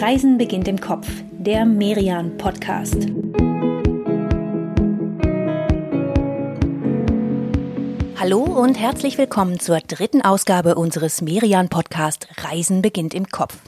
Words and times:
Reisen 0.00 0.38
beginnt 0.38 0.66
im 0.66 0.80
Kopf, 0.80 1.06
der 1.30 1.66
Merian 1.66 2.38
Podcast. 2.38 2.96
Hallo 8.18 8.38
und 8.44 8.80
herzlich 8.80 9.18
willkommen 9.18 9.60
zur 9.60 9.80
dritten 9.80 10.22
Ausgabe 10.22 10.76
unseres 10.76 11.20
Merian 11.20 11.68
Podcast 11.68 12.28
Reisen 12.38 12.80
beginnt 12.80 13.12
im 13.12 13.28
Kopf. 13.28 13.58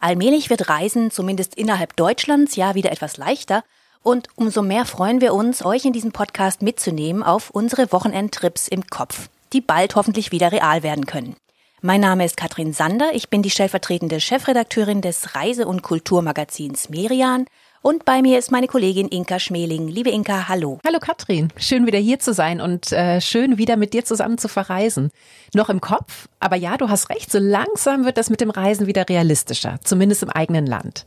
Allmählich 0.00 0.50
wird 0.50 0.68
Reisen 0.68 1.12
zumindest 1.12 1.54
innerhalb 1.54 1.94
Deutschlands 1.94 2.56
ja 2.56 2.74
wieder 2.74 2.90
etwas 2.90 3.16
leichter 3.16 3.62
und 4.02 4.26
umso 4.34 4.62
mehr 4.62 4.84
freuen 4.86 5.20
wir 5.20 5.32
uns, 5.34 5.64
euch 5.64 5.84
in 5.84 5.92
diesem 5.92 6.10
Podcast 6.10 6.62
mitzunehmen 6.62 7.22
auf 7.22 7.50
unsere 7.50 7.92
Wochenendtrips 7.92 8.66
im 8.66 8.88
Kopf, 8.88 9.28
die 9.52 9.60
bald 9.60 9.94
hoffentlich 9.94 10.32
wieder 10.32 10.50
real 10.50 10.82
werden 10.82 11.06
können. 11.06 11.36
Mein 11.82 12.02
Name 12.02 12.26
ist 12.26 12.36
Katrin 12.36 12.74
Sander, 12.74 13.12
ich 13.14 13.30
bin 13.30 13.40
die 13.40 13.48
stellvertretende 13.48 14.20
Chefredakteurin 14.20 15.00
des 15.00 15.34
Reise- 15.34 15.66
und 15.66 15.80
Kulturmagazins 15.80 16.90
Merian 16.90 17.46
und 17.80 18.04
bei 18.04 18.20
mir 18.20 18.38
ist 18.38 18.52
meine 18.52 18.66
Kollegin 18.66 19.08
Inka 19.08 19.38
Schmeling. 19.38 19.88
Liebe 19.88 20.10
Inka, 20.10 20.46
hallo. 20.48 20.78
Hallo 20.86 20.98
Katrin, 20.98 21.50
schön 21.56 21.86
wieder 21.86 21.98
hier 21.98 22.18
zu 22.18 22.34
sein 22.34 22.60
und 22.60 22.92
äh, 22.92 23.22
schön 23.22 23.56
wieder 23.56 23.78
mit 23.78 23.94
dir 23.94 24.04
zusammen 24.04 24.36
zu 24.36 24.48
verreisen. 24.48 25.10
Noch 25.54 25.70
im 25.70 25.80
Kopf, 25.80 26.28
aber 26.38 26.56
ja, 26.56 26.76
du 26.76 26.90
hast 26.90 27.08
recht, 27.08 27.32
so 27.32 27.38
langsam 27.38 28.04
wird 28.04 28.18
das 28.18 28.28
mit 28.28 28.42
dem 28.42 28.50
Reisen 28.50 28.86
wieder 28.86 29.08
realistischer, 29.08 29.80
zumindest 29.82 30.22
im 30.22 30.28
eigenen 30.28 30.66
Land. 30.66 31.06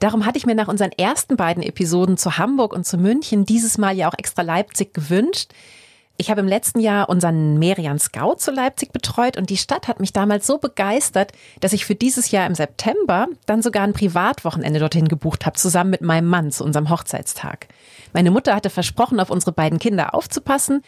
Darum 0.00 0.26
hatte 0.26 0.36
ich 0.36 0.44
mir 0.44 0.54
nach 0.54 0.68
unseren 0.68 0.92
ersten 0.92 1.38
beiden 1.38 1.62
Episoden 1.62 2.18
zu 2.18 2.36
Hamburg 2.36 2.74
und 2.74 2.86
zu 2.86 2.98
München 2.98 3.46
dieses 3.46 3.78
Mal 3.78 3.96
ja 3.96 4.10
auch 4.10 4.18
extra 4.18 4.42
Leipzig 4.42 4.92
gewünscht, 4.92 5.52
ich 6.20 6.30
habe 6.30 6.42
im 6.42 6.48
letzten 6.48 6.80
Jahr 6.80 7.08
unseren 7.08 7.58
Merian 7.58 7.98
Scout 7.98 8.36
zu 8.36 8.50
Leipzig 8.50 8.92
betreut 8.92 9.38
und 9.38 9.48
die 9.48 9.56
Stadt 9.56 9.88
hat 9.88 10.00
mich 10.00 10.12
damals 10.12 10.46
so 10.46 10.58
begeistert, 10.58 11.32
dass 11.60 11.72
ich 11.72 11.86
für 11.86 11.94
dieses 11.94 12.30
Jahr 12.30 12.46
im 12.46 12.54
September 12.54 13.26
dann 13.46 13.62
sogar 13.62 13.84
ein 13.84 13.94
Privatwochenende 13.94 14.80
dorthin 14.80 15.08
gebucht 15.08 15.46
habe, 15.46 15.56
zusammen 15.56 15.88
mit 15.88 16.02
meinem 16.02 16.28
Mann 16.28 16.50
zu 16.52 16.62
unserem 16.62 16.90
Hochzeitstag. 16.90 17.68
Meine 18.12 18.30
Mutter 18.30 18.54
hatte 18.54 18.68
versprochen, 18.68 19.18
auf 19.18 19.30
unsere 19.30 19.52
beiden 19.52 19.78
Kinder 19.78 20.14
aufzupassen 20.14 20.82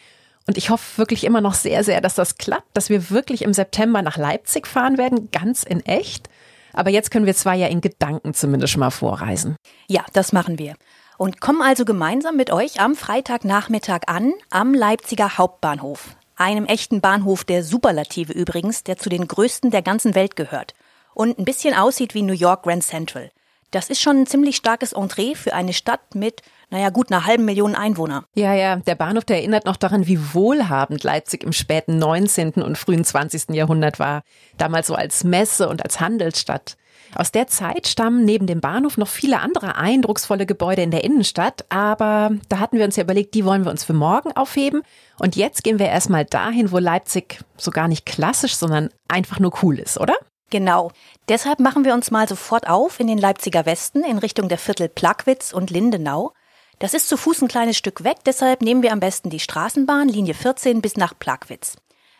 und 0.45 0.55
ich 0.55 0.69
hoffe 0.69 0.99
wirklich 0.99 1.23
immer 1.23 1.41
noch 1.41 1.55
sehr, 1.55 1.83
sehr, 1.83 1.99
dass 1.99 2.13
das 2.13 2.37
klappt, 2.37 2.69
dass 2.77 2.91
wir 2.91 3.09
wirklich 3.09 3.41
im 3.41 3.53
September 3.53 4.03
nach 4.03 4.17
Leipzig 4.17 4.67
fahren 4.67 4.99
werden, 4.99 5.31
ganz 5.31 5.63
in 5.63 5.83
echt. 5.83 6.29
Aber 6.73 6.91
jetzt 6.91 7.09
können 7.09 7.25
wir 7.25 7.35
zwar 7.35 7.55
ja 7.55 7.67
in 7.67 7.81
Gedanken 7.81 8.35
zumindest 8.35 8.73
schon 8.73 8.81
mal 8.81 8.91
vorreisen. 8.91 9.55
Ja, 9.87 10.05
das 10.13 10.31
machen 10.31 10.59
wir 10.59 10.75
und 11.23 11.39
kommen 11.39 11.61
also 11.61 11.85
gemeinsam 11.85 12.35
mit 12.35 12.51
euch 12.51 12.81
am 12.81 12.95
Freitagnachmittag 12.95 14.01
an 14.07 14.33
am 14.49 14.73
Leipziger 14.73 15.37
Hauptbahnhof. 15.37 16.17
Einem 16.35 16.65
echten 16.65 16.99
Bahnhof 16.99 17.45
der 17.45 17.63
Superlative 17.63 18.33
übrigens, 18.33 18.83
der 18.83 18.97
zu 18.97 19.07
den 19.07 19.25
größten 19.25 19.71
der 19.71 19.81
ganzen 19.81 20.15
Welt 20.15 20.35
gehört 20.35 20.73
und 21.13 21.39
ein 21.39 21.45
bisschen 21.45 21.75
aussieht 21.75 22.13
wie 22.13 22.23
New 22.23 22.33
York 22.33 22.63
Grand 22.63 22.83
Central. 22.83 23.31
Das 23.71 23.89
ist 23.89 24.01
schon 24.01 24.17
ein 24.17 24.27
ziemlich 24.27 24.57
starkes 24.57 24.91
Entree 24.91 25.35
für 25.35 25.53
eine 25.53 25.71
Stadt 25.71 26.13
mit, 26.13 26.41
naja, 26.69 26.89
gut 26.89 27.09
einer 27.09 27.25
halben 27.25 27.45
Million 27.45 27.73
Einwohner. 27.73 28.25
Ja, 28.35 28.53
ja, 28.53 28.75
der 28.75 28.95
Bahnhof, 28.95 29.23
der 29.23 29.37
erinnert 29.37 29.65
noch 29.65 29.77
daran, 29.77 30.07
wie 30.07 30.19
wohlhabend 30.33 31.05
Leipzig 31.05 31.45
im 31.45 31.53
späten 31.53 31.99
19. 31.99 32.55
und 32.55 32.77
frühen 32.77 33.05
20. 33.05 33.51
Jahrhundert 33.51 33.97
war. 33.97 34.23
Damals 34.57 34.87
so 34.87 34.95
als 34.95 35.23
Messe 35.23 35.69
und 35.69 35.85
als 35.85 36.01
Handelsstadt. 36.01 36.75
Aus 37.15 37.31
der 37.31 37.47
Zeit 37.47 37.87
stammen 37.87 38.25
neben 38.25 38.47
dem 38.47 38.61
Bahnhof 38.61 38.97
noch 38.97 39.07
viele 39.07 39.39
andere 39.39 39.75
eindrucksvolle 39.75 40.45
Gebäude 40.45 40.81
in 40.81 40.91
der 40.91 41.03
Innenstadt, 41.03 41.65
aber 41.69 42.31
da 42.49 42.59
hatten 42.59 42.77
wir 42.77 42.85
uns 42.85 42.95
ja 42.95 43.03
überlegt, 43.03 43.33
die 43.33 43.45
wollen 43.45 43.65
wir 43.65 43.71
uns 43.71 43.83
für 43.83 43.93
morgen 43.93 44.31
aufheben. 44.31 44.83
Und 45.19 45.35
jetzt 45.35 45.63
gehen 45.63 45.79
wir 45.79 45.87
erstmal 45.87 46.25
dahin, 46.25 46.71
wo 46.71 46.79
Leipzig 46.79 47.39
so 47.57 47.71
gar 47.71 47.87
nicht 47.87 48.05
klassisch, 48.05 48.55
sondern 48.55 48.89
einfach 49.07 49.39
nur 49.39 49.53
cool 49.61 49.79
ist, 49.79 49.99
oder? 49.99 50.15
Genau. 50.49 50.91
Deshalb 51.29 51.59
machen 51.59 51.85
wir 51.85 51.93
uns 51.93 52.11
mal 52.11 52.27
sofort 52.27 52.67
auf 52.67 52.99
in 52.99 53.07
den 53.07 53.17
Leipziger 53.17 53.65
Westen 53.65 54.03
in 54.03 54.17
Richtung 54.17 54.49
der 54.49 54.57
Viertel 54.57 54.89
Plagwitz 54.89 55.53
und 55.53 55.71
Lindenau. 55.71 56.33
Das 56.79 56.93
ist 56.93 57.07
zu 57.07 57.17
Fuß 57.17 57.41
ein 57.41 57.47
kleines 57.47 57.77
Stück 57.77 58.03
weg, 58.03 58.17
deshalb 58.25 58.61
nehmen 58.61 58.83
wir 58.83 58.91
am 58.91 58.99
besten 58.99 59.29
die 59.29 59.39
Straßenbahn 59.39 60.09
Linie 60.09 60.33
14 60.33 60.81
bis 60.81 60.97
nach 60.97 61.17
Plagwitz. 61.17 61.77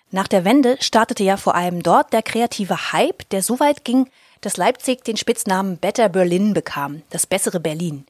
Nach 0.10 0.28
der 0.28 0.46
Wende 0.46 0.78
startete 0.80 1.24
ja 1.24 1.38
vor 1.38 1.56
allem 1.56 1.82
dort 1.82 2.14
der 2.14 2.22
kreative 2.22 2.94
Hype, 2.94 3.28
der 3.30 3.42
so 3.42 3.60
weit 3.60 3.84
ging, 3.84 4.08
dass 4.46 4.58
Leipzig 4.58 5.04
den 5.04 5.18
Spitznamen 5.18 5.78
Better 5.78 6.10
Berlin 6.10 6.54
bekam, 6.54 7.02
das 7.10 7.26
bessere 7.26 7.60
Berlin. 7.60 8.06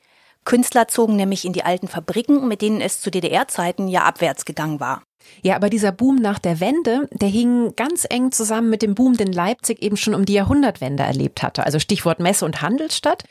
Künstler 0.46 0.88
zogen 0.88 1.16
nämlich 1.16 1.46
in 1.46 1.54
die 1.54 1.64
alten 1.64 1.88
Fabriken, 1.88 2.48
mit 2.48 2.62
denen 2.62 2.82
es 2.82 3.00
zu 3.00 3.10
DDR-Zeiten 3.10 3.88
ja 3.88 4.04
abwärts 4.04 4.44
gegangen 4.44 4.80
war. 4.80 5.02
Ja, 5.42 5.56
aber 5.56 5.70
dieser 5.70 5.94
Boom 5.94 6.18
nach 6.18 6.38
der 6.38 6.60
Wende, 6.60 7.08
der 7.12 7.30
hing 7.30 7.74
ganz 7.78 8.06
eng 8.10 8.34
zusammen 8.34 8.70
mit 8.70 8.82
dem 8.82 8.94
Boom, 8.94 9.16
den 9.16 9.32
Leipzig 9.32 9.82
eben 9.82 9.96
schon 9.96 10.14
um 10.14 10.26
die 10.26 10.34
Jahrhundertwende 10.34 11.04
erlebt 11.04 11.44
hatte. 11.44 11.66
Also 11.66 11.80
Stichwort 11.80 12.20
Messe- 12.20 12.44
und 12.44 12.62
Handelsstadt 12.62 13.24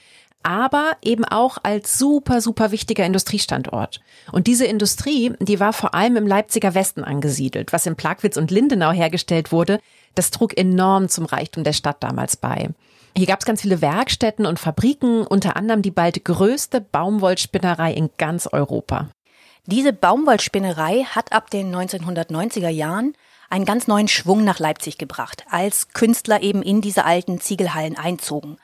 aber 0.43 0.97
eben 1.03 1.25
auch 1.25 1.59
als 1.63 1.99
super, 1.99 2.41
super 2.41 2.73
wichtiger 2.73 3.05
Industriestandort. 3.05 4.01
Und 4.33 4.47
diese 4.47 4.67
Industrie, 4.67 5.33
die 5.41 5.61
war 5.61 5.73
vor 5.73 5.95
allem 5.95 6.17
im 6.17 6.27
Leipziger 6.27 6.75
Westen 6.75 7.05
angesiedelt. 7.05 7.73
Was 7.73 7.87
in 7.87 7.97
Plagwitz 7.97 8.37
und 8.37 8.51
Lindenau 8.51 8.93
hergestellt 8.93 9.53
wurde, 9.53 9.81
das 10.15 10.31
trug 10.31 10.57
enorm 10.57 11.09
zum 11.09 11.27
Reichtum 11.27 11.65
der 11.65 11.73
Stadt 11.73 12.03
damals 12.03 12.37
bei. 12.37 12.71
Hier 13.17 13.27
gab 13.27 13.41
es 13.41 13.47
ganz 13.47 13.61
viele 13.61 13.83
Werkstätten 13.83 14.47
und 14.47 14.59
Fabriken, 14.59 15.27
unter 15.27 15.57
anderem 15.57 15.83
die 15.83 15.91
bald 15.91 16.25
größte 16.25 16.81
Baumwollspinnerei 16.81 17.93
in 17.93 18.11
ganz 18.17 18.47
Europa. 18.47 19.11
Diese 19.67 19.93
Baumwollspinnerei 19.93 21.05
hat 21.05 21.33
ab 21.33 21.51
den 21.51 21.75
1990er 21.75 22.71
Jahren 22.71 23.15
einen 23.51 23.67
ganz 23.67 23.87
neuen 23.87 24.09
Schwung 24.09 24.45
nach 24.45 24.59
Leipzig 24.59 24.97
gebracht, 24.97 25.45
als 25.51 25.89
Künstler 25.91 26.43
eben 26.43 26.63
in 26.63 26.81
diese 26.81 27.05
alten 27.05 27.39
Ziegelhallen 27.39 27.99
einzogen. 27.99 28.57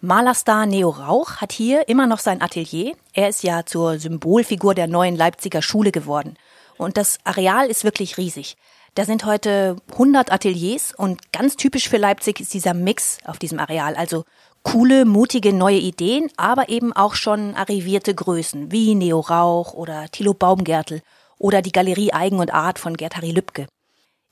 Malerstar 0.00 0.66
Neo 0.66 0.90
Rauch 0.90 1.38
hat 1.38 1.52
hier 1.52 1.88
immer 1.88 2.06
noch 2.06 2.20
sein 2.20 2.40
Atelier. 2.40 2.94
Er 3.12 3.28
ist 3.28 3.42
ja 3.42 3.66
zur 3.66 3.98
Symbolfigur 3.98 4.74
der 4.74 4.86
neuen 4.86 5.16
Leipziger 5.16 5.62
Schule 5.62 5.90
geworden. 5.90 6.36
Und 6.78 6.96
das 6.96 7.18
Areal 7.24 7.66
ist 7.68 7.82
wirklich 7.82 8.18
riesig. 8.18 8.56
Da 8.96 9.04
sind 9.04 9.26
heute 9.26 9.76
100 9.92 10.32
Ateliers 10.32 10.94
und 10.96 11.30
ganz 11.30 11.56
typisch 11.56 11.90
für 11.90 11.98
Leipzig 11.98 12.40
ist 12.40 12.54
dieser 12.54 12.72
Mix 12.72 13.18
auf 13.26 13.38
diesem 13.38 13.58
Areal. 13.58 13.94
Also 13.94 14.24
coole, 14.62 15.04
mutige 15.04 15.52
neue 15.52 15.76
Ideen, 15.76 16.30
aber 16.38 16.70
eben 16.70 16.94
auch 16.94 17.14
schon 17.14 17.54
arrivierte 17.56 18.14
Größen 18.14 18.72
wie 18.72 18.94
Neo 18.94 19.20
Rauch 19.20 19.74
oder 19.74 20.06
Thilo 20.10 20.32
Baumgärtel 20.32 21.02
oder 21.36 21.60
die 21.60 21.72
Galerie 21.72 22.14
Eigen 22.14 22.38
und 22.38 22.54
Art 22.54 22.78
von 22.78 22.96
Gerd-Harry 22.96 23.32
Lübke. 23.32 23.66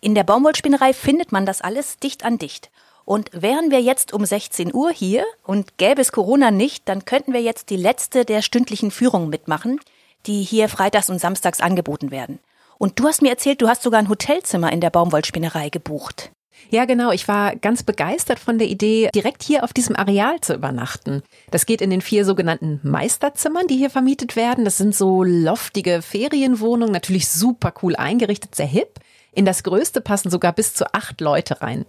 In 0.01 0.15
der 0.15 0.25
Baumwollspinnerei 0.25 0.95
findet 0.95 1.31
man 1.31 1.45
das 1.45 1.61
alles 1.61 1.99
dicht 1.99 2.25
an 2.25 2.39
dicht. 2.39 2.71
Und 3.05 3.29
wären 3.35 3.71
wir 3.71 3.83
jetzt 3.83 4.15
um 4.15 4.25
16 4.25 4.73
Uhr 4.73 4.91
hier 4.91 5.27
und 5.43 5.77
gäbe 5.77 6.01
es 6.01 6.11
Corona 6.11 6.51
nicht, 6.51 6.89
dann 6.89 7.05
könnten 7.05 7.35
wir 7.35 7.43
jetzt 7.43 7.69
die 7.69 7.77
letzte 7.77 8.25
der 8.25 8.41
stündlichen 8.41 8.91
Führungen 8.91 9.29
mitmachen, 9.29 9.79
die 10.25 10.43
hier 10.43 10.71
freitags 10.71 11.11
und 11.11 11.19
samstags 11.19 11.61
angeboten 11.61 12.11
werden. 12.11 12.39
Und 12.79 12.99
du 12.99 13.07
hast 13.07 13.23
mir 13.23 13.31
erzählt, 13.31 13.63
du 13.63 13.69
hast 13.69 13.83
sogar 13.83 14.01
ein 14.01 14.09
Hotelzimmer 14.09 14.73
in 14.73 14.81
der 14.81 14.91
Baumwollspinnerei 14.91 15.69
gebucht. 15.69 16.31
Ja, 16.71 16.85
genau. 16.85 17.11
Ich 17.11 17.29
war 17.29 17.57
ganz 17.57 17.83
begeistert 17.83 18.39
von 18.39 18.59
der 18.59 18.69
Idee, 18.69 19.11
direkt 19.15 19.43
hier 19.43 19.65
auf 19.65 19.73
diesem 19.73 19.97
Areal 19.97 20.41
zu 20.41 20.55
übernachten. 20.55 21.23
Das 21.51 21.67
geht 21.67 21.81
in 21.81 21.91
den 21.91 22.01
vier 22.01 22.25
sogenannten 22.25 22.81
Meisterzimmern, 22.83 23.67
die 23.67 23.77
hier 23.77 23.91
vermietet 23.91 24.37
werden. 24.37 24.65
Das 24.65 24.79
sind 24.79 24.95
so 24.95 25.23
loftige 25.23 26.03
Ferienwohnungen, 26.03 26.93
natürlich 26.93 27.29
super 27.29 27.75
cool 27.83 27.97
eingerichtet, 27.97 28.55
sehr 28.55 28.67
hip. 28.67 29.01
In 29.33 29.45
das 29.45 29.63
größte 29.65 30.01
passen 30.01 30.31
sogar 30.31 30.53
bis 30.53 30.75
zu 30.75 30.93
acht 30.95 31.21
Leute 31.21 31.61
rein. 31.61 31.85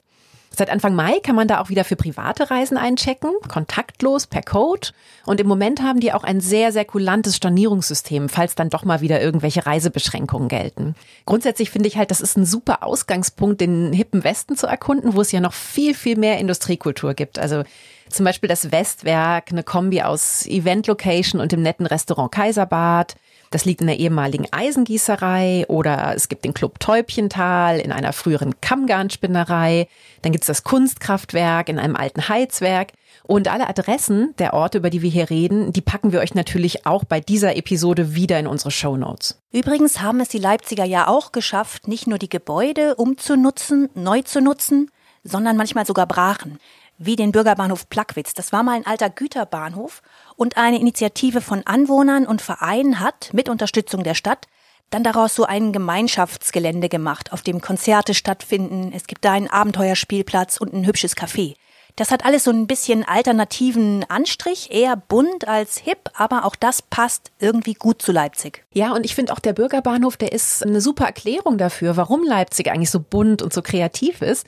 Seit 0.57 0.69
Anfang 0.69 0.95
Mai 0.95 1.19
kann 1.21 1.35
man 1.35 1.47
da 1.47 1.59
auch 1.59 1.69
wieder 1.69 1.83
für 1.83 1.95
private 1.95 2.49
Reisen 2.49 2.77
einchecken, 2.77 3.31
kontaktlos 3.47 4.25
per 4.27 4.41
Code. 4.41 4.89
Und 5.25 5.41
im 5.41 5.47
Moment 5.47 5.81
haben 5.81 5.99
die 5.99 6.13
auch 6.13 6.23
ein 6.23 6.39
sehr, 6.39 6.71
sehr 6.71 6.85
kulantes 6.85 7.35
Stornierungssystem, 7.35 8.29
falls 8.29 8.55
dann 8.55 8.69
doch 8.69 8.85
mal 8.85 9.01
wieder 9.01 9.21
irgendwelche 9.21 9.65
Reisebeschränkungen 9.65 10.47
gelten. 10.47 10.95
Grundsätzlich 11.25 11.71
finde 11.71 11.87
ich 11.87 11.97
halt, 11.97 12.11
das 12.11 12.21
ist 12.21 12.37
ein 12.37 12.45
super 12.45 12.83
Ausgangspunkt, 12.83 13.59
den 13.59 13.91
hippen 13.91 14.23
Westen 14.23 14.55
zu 14.55 14.67
erkunden, 14.67 15.13
wo 15.13 15.21
es 15.21 15.31
ja 15.31 15.41
noch 15.41 15.53
viel, 15.53 15.93
viel 15.93 16.17
mehr 16.17 16.37
Industriekultur 16.37 17.13
gibt. 17.13 17.37
Also 17.37 17.63
zum 18.09 18.23
Beispiel 18.23 18.47
das 18.47 18.71
Westwerk, 18.71 19.51
eine 19.51 19.63
Kombi 19.63 20.01
aus 20.01 20.45
Event-Location 20.45 21.41
und 21.41 21.51
dem 21.51 21.61
netten 21.61 21.85
Restaurant 21.85 22.31
Kaiserbad. 22.31 23.15
Das 23.51 23.65
liegt 23.65 23.81
in 23.81 23.87
der 23.87 23.99
ehemaligen 23.99 24.47
Eisengießerei 24.51 25.65
oder 25.67 26.13
es 26.15 26.29
gibt 26.29 26.45
den 26.45 26.53
Club 26.53 26.79
Täubchental 26.79 27.79
in 27.79 27.91
einer 27.91 28.13
früheren 28.13 28.59
Kammgarnspinnerei. 28.61 29.87
Dann 30.21 30.31
gibt 30.31 30.43
es 30.43 30.47
das 30.47 30.63
Kunstkraftwerk 30.63 31.69
in 31.69 31.79
einem 31.79 31.95
alten 31.95 32.27
Heizwerk. 32.27 32.93
Und 33.27 33.47
alle 33.47 33.67
Adressen 33.67 34.35
der 34.37 34.53
Orte, 34.53 34.77
über 34.77 34.89
die 34.89 35.01
wir 35.01 35.09
hier 35.09 35.29
reden, 35.29 35.73
die 35.73 35.81
packen 35.81 36.11
wir 36.11 36.19
euch 36.19 36.35
natürlich 36.35 36.85
auch 36.85 37.05
bei 37.05 37.19
dieser 37.19 37.55
Episode 37.55 38.13
wieder 38.13 38.39
in 38.39 38.45
unsere 38.45 38.71
Show 38.71 38.97
Notes. 38.97 39.41
Übrigens 39.51 40.01
haben 40.01 40.19
es 40.19 40.29
die 40.29 40.37
Leipziger 40.37 40.85
ja 40.85 41.07
auch 41.07 41.31
geschafft, 41.31 41.87
nicht 41.87 42.05
nur 42.05 42.19
die 42.19 42.29
Gebäude 42.29 42.95
umzunutzen, 42.95 43.89
neu 43.95 44.21
zu 44.21 44.41
nutzen, 44.41 44.91
sondern 45.23 45.57
manchmal 45.57 45.87
sogar 45.87 46.05
brachen 46.05 46.59
wie 46.97 47.15
den 47.15 47.31
Bürgerbahnhof 47.31 47.89
Plagwitz. 47.89 48.33
Das 48.33 48.51
war 48.51 48.63
mal 48.63 48.75
ein 48.75 48.85
alter 48.85 49.09
Güterbahnhof 49.09 50.01
und 50.35 50.57
eine 50.57 50.79
Initiative 50.79 51.41
von 51.41 51.63
Anwohnern 51.65 52.25
und 52.25 52.41
Vereinen 52.41 52.99
hat 52.99 53.33
mit 53.33 53.49
Unterstützung 53.49 54.03
der 54.03 54.15
Stadt 54.15 54.47
dann 54.89 55.03
daraus 55.03 55.35
so 55.35 55.45
ein 55.45 55.73
Gemeinschaftsgelände 55.73 56.89
gemacht, 56.89 57.33
auf 57.33 57.41
dem 57.41 57.59
Konzerte 57.59 58.13
stattfinden. 58.13 58.91
Es 58.95 59.07
gibt 59.07 59.25
da 59.25 59.33
einen 59.33 59.49
Abenteuerspielplatz 59.49 60.57
und 60.57 60.73
ein 60.73 60.85
hübsches 60.85 61.17
Café. 61.17 61.55
Das 61.95 62.11
hat 62.11 62.25
alles 62.25 62.43
so 62.43 62.51
ein 62.51 62.67
bisschen 62.67 63.05
alternativen 63.05 64.03
Anstrich, 64.09 64.69
eher 64.69 64.97
bunt 64.97 65.47
als 65.47 65.77
hip, 65.77 66.09
aber 66.13 66.43
auch 66.43 66.57
das 66.57 66.81
passt 66.81 67.31
irgendwie 67.39 67.73
gut 67.73 68.01
zu 68.01 68.11
Leipzig. 68.11 68.65
Ja, 68.73 68.91
und 68.93 69.05
ich 69.05 69.15
finde 69.15 69.31
auch 69.31 69.39
der 69.39 69.53
Bürgerbahnhof, 69.53 70.17
der 70.17 70.33
ist 70.33 70.61
eine 70.61 70.81
super 70.81 71.05
Erklärung 71.05 71.57
dafür, 71.57 71.95
warum 71.95 72.23
Leipzig 72.23 72.69
eigentlich 72.69 72.91
so 72.91 72.99
bunt 72.99 73.41
und 73.41 73.53
so 73.53 73.61
kreativ 73.61 74.21
ist, 74.21 74.45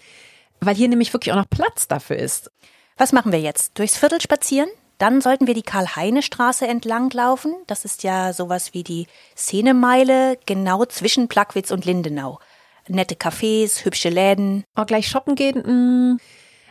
weil 0.59 0.75
hier 0.75 0.88
nämlich 0.88 1.13
wirklich 1.13 1.31
auch 1.31 1.38
noch 1.38 1.50
Platz 1.50 1.88
dafür 1.88 2.18
ist. 2.18 2.51
Was 2.98 3.13
machen 3.13 3.31
wir 3.31 3.39
jetzt? 3.39 3.77
Durchs 3.77 3.98
Viertel 3.98 4.21
spazieren? 4.21 4.69
Dann 4.98 5.21
sollten 5.21 5.45
wir 5.45 5.54
die 5.54 5.63
Karl-Heine-Straße 5.63 6.68
entlang 6.68 7.12
laufen. 7.12 7.54
Das 7.68 7.86
ist 7.86 8.04
ja 8.04 8.33
sowas 8.33 8.74
wie 8.74 8.83
die 8.83 9.06
Szenemeile, 9.36 10.39
genau 10.48 10.86
zwischen 10.86 11.27
Plagwitz 11.27 11.69
und 11.69 11.86
Lindenau. 11.86 12.39
Nette 12.88 13.15
Cafés, 13.15 13.86
hübsche 13.86 14.09
Läden. 14.09 14.63
Oh, 14.75 14.86
gleich 14.86 15.07
shoppen 15.07 15.36
gehen? 15.36 15.57
Mh. 15.57 15.63
Hm. 15.65 16.19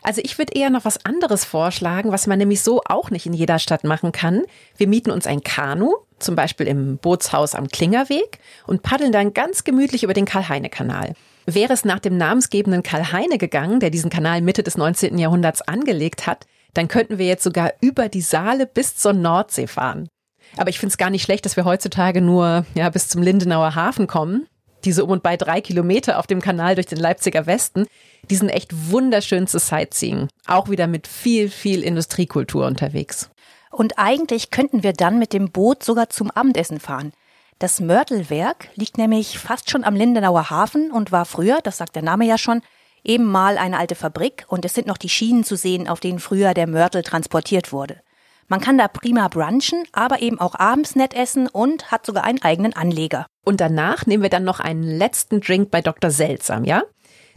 Also 0.03 0.21
ich 0.23 0.39
würde 0.39 0.55
eher 0.55 0.71
noch 0.71 0.85
was 0.85 1.05
anderes 1.05 1.45
vorschlagen, 1.45 2.13
was 2.13 2.29
man 2.29 2.39
nämlich 2.39 2.63
so 2.63 2.81
auch 2.85 3.11
nicht 3.11 3.27
in 3.27 3.33
jeder 3.33 3.59
Stadt 3.59 3.83
machen 3.83 4.13
kann. 4.13 4.45
Wir 4.77 4.87
mieten 4.87 5.11
uns 5.11 5.27
ein 5.27 5.43
Kanu, 5.43 5.97
zum 6.21 6.37
Beispiel 6.37 6.69
im 6.69 6.99
Bootshaus 6.99 7.57
am 7.57 7.67
Klingerweg, 7.67 8.39
und 8.69 8.83
paddeln 8.83 9.11
dann 9.11 9.35
ganz 9.35 9.65
gemütlich 9.65 10.05
über 10.05 10.15
den 10.15 10.25
Karl-Heine-Kanal. 10.25 11.15
Wäre 11.47 11.73
es 11.73 11.85
nach 11.85 12.01
dem 12.01 12.17
namensgebenden 12.17 12.83
Karl 12.83 13.13
Heine 13.13 13.39
gegangen, 13.39 13.81
der 13.81 13.91
diesen 13.91 14.11
Kanal 14.11 14.41
Mitte 14.43 14.63
des 14.63 14.77
19. 14.77 15.19
Jahrhunderts 15.19 15.63
angelegt 15.63 16.27
hat, 16.27 16.47
dann 16.75 16.89
könnten 16.89 17.19
wir 17.19 17.27
jetzt 17.27 17.45
sogar 17.45 17.73
über 17.81 18.09
die 18.09 18.21
Saale 18.21 18.67
bis 18.67 18.97
zur 18.97 19.13
Nordsee 19.13 19.67
fahren. 19.67 20.09
Aber 20.57 20.71
ich 20.71 20.79
finde 20.79 20.93
es 20.93 20.99
gar 20.99 21.11
nicht 21.11 21.23
schlecht, 21.23 21.45
dass 21.45 21.57
wir 21.57 21.65
heutzutage 21.65 22.21
nur 22.21 22.67
ja, 22.75 22.91
bis 22.91 23.09
zum 23.09 23.23
Lindenauer 23.23 23.75
Hafen 23.75 24.07
kommen 24.07 24.47
diese 24.87 25.05
um 25.05 25.11
und 25.11 25.23
bei 25.23 25.37
drei 25.37 25.61
Kilometer 25.61 26.19
auf 26.19 26.27
dem 26.27 26.41
Kanal 26.41 26.77
durch 26.77 26.87
den 26.87 26.99
Leipziger 26.99 27.47
Westen, 27.47 27.87
die 28.31 28.37
sind 28.37 28.49
echt 28.49 28.91
wunderschön 28.91 29.47
zu 29.47 29.59
Sightseeing. 29.59 30.29
Auch 30.47 30.71
wieder 30.71 30.87
mit 30.87 31.07
viel, 31.07 31.51
viel 31.51 31.83
Industriekultur 31.83 32.67
unterwegs. 32.67 33.31
Und 33.71 33.99
eigentlich 33.99 34.51
könnten 34.51 34.83
wir 34.83 34.93
dann 34.93 35.19
mit 35.19 35.33
dem 35.33 35.51
Boot 35.51 35.83
sogar 35.83 36.09
zum 36.09 36.31
Abendessen 36.31 36.81
fahren. 36.81 37.13
Das 37.59 37.81
Mörtelwerk 37.81 38.69
liegt 38.75 38.99
nämlich 38.99 39.39
fast 39.39 39.71
schon 39.71 39.83
am 39.83 39.97
Lindenauer 39.97 40.51
Hafen 40.51 40.91
und 40.91 41.11
war 41.11 41.25
früher, 41.25 41.61
das 41.63 41.79
sagt 41.79 41.97
der 41.97 42.03
Name 42.03 42.27
ja 42.27 42.37
schon, 42.37 42.61
eben 43.03 43.25
mal 43.25 43.57
eine 43.57 43.79
alte 43.79 43.95
Fabrik 43.95 44.45
und 44.49 44.67
es 44.67 44.75
sind 44.75 44.87
noch 44.87 44.99
die 44.99 45.09
Schienen 45.09 45.43
zu 45.43 45.57
sehen, 45.57 45.89
auf 45.89 46.01
denen 46.01 46.19
früher 46.19 46.53
der 46.53 46.67
Mörtel 46.67 47.03
transportiert 47.03 47.73
wurde. 47.73 48.03
Man 48.49 48.61
kann 48.61 48.77
da 48.77 48.89
prima 48.89 49.29
brunchen, 49.29 49.85
aber 49.93 50.21
eben 50.21 50.39
auch 50.39 50.55
abends 50.55 50.97
nett 50.97 51.15
essen 51.15 51.49
und 51.49 51.91
hat 51.91 52.05
sogar 52.05 52.25
einen 52.25 52.43
eigenen 52.43 52.75
Anleger. 52.75 53.27
Und 53.43 53.63
danach 53.63 54.05
nehmen 54.05 54.23
wir 54.23 54.31
dann 54.31 54.45
noch 54.45 54.61
einen 54.61 54.83
letzten 54.83 55.41
Drink 55.41 55.71
bei 55.71 55.81
Dr. 55.81 56.11
Seltsam, 56.11 56.65
ja? 56.65 56.83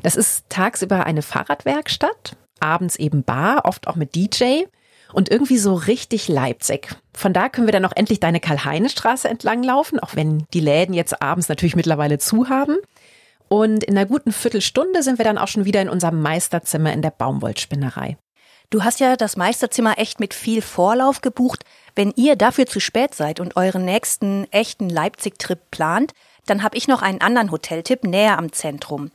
Das 0.04 0.18
ist 0.18 0.50
tagsüber 0.50 1.06
eine 1.06 1.22
Fahrradwerkstatt, 1.22 2.36
abends 2.60 2.98
eben 2.98 3.24
Bar, 3.24 3.64
oft 3.64 3.88
auch 3.88 3.96
mit 3.96 4.16
DJ 4.16 4.66
und 5.14 5.30
irgendwie 5.30 5.58
so 5.58 5.74
richtig 5.74 6.28
Leipzig. 6.28 6.96
Von 7.14 7.34
da 7.34 7.50
können 7.50 7.68
wir 7.68 7.72
dann 7.72 7.86
auch 7.86 7.96
endlich 7.96 8.20
deine 8.20 8.40
Karl-Heine-Straße 8.40 9.28
entlang 9.28 9.64
laufen, 9.64 10.00
auch 10.00 10.16
wenn 10.16 10.46
die 10.54 10.60
Läden 10.60 10.94
jetzt 10.94 11.22
abends 11.22 11.50
natürlich 11.50 11.76
mittlerweile 11.76 12.18
zu 12.20 12.50
haben. 12.50 12.78
Und 13.48 13.84
in 13.84 13.98
einer 13.98 14.08
guten 14.08 14.32
Viertelstunde 14.32 15.02
sind 15.02 15.18
wir 15.18 15.26
dann 15.26 15.40
auch 15.40 15.48
schon 15.48 15.66
wieder 15.66 15.82
in 15.82 15.90
unserem 15.90 16.22
Meisterzimmer 16.22 16.94
in 16.94 17.02
der 17.02 17.12
Baumwollspinnerei. 17.12 18.18
Du 18.70 18.84
hast 18.84 19.00
ja 19.00 19.16
das 19.16 19.36
Meisterzimmer 19.36 19.98
echt 19.98 20.20
mit 20.20 20.36
viel 20.36 20.62
Vorlauf 20.62 21.22
gebucht. 21.22 21.66
Wenn 21.96 22.14
ihr 22.16 22.36
dafür 22.36 22.68
zu 22.68 22.80
spät 22.80 23.16
seid 23.16 23.40
und 23.40 23.58
euren 23.58 23.84
nächsten 23.84 24.46
echten 24.52 24.90
Leipzig-Trip 24.90 25.72
plant, 25.72 26.14
dann 26.46 26.62
habe 26.62 26.78
ich 26.78 26.88
noch 26.88 27.02
einen 27.02 27.22
anderen 27.22 27.50
Hoteltipp 27.50 28.04
näher 28.04 28.38
am 28.38 28.52
Zentrum. 28.52 29.10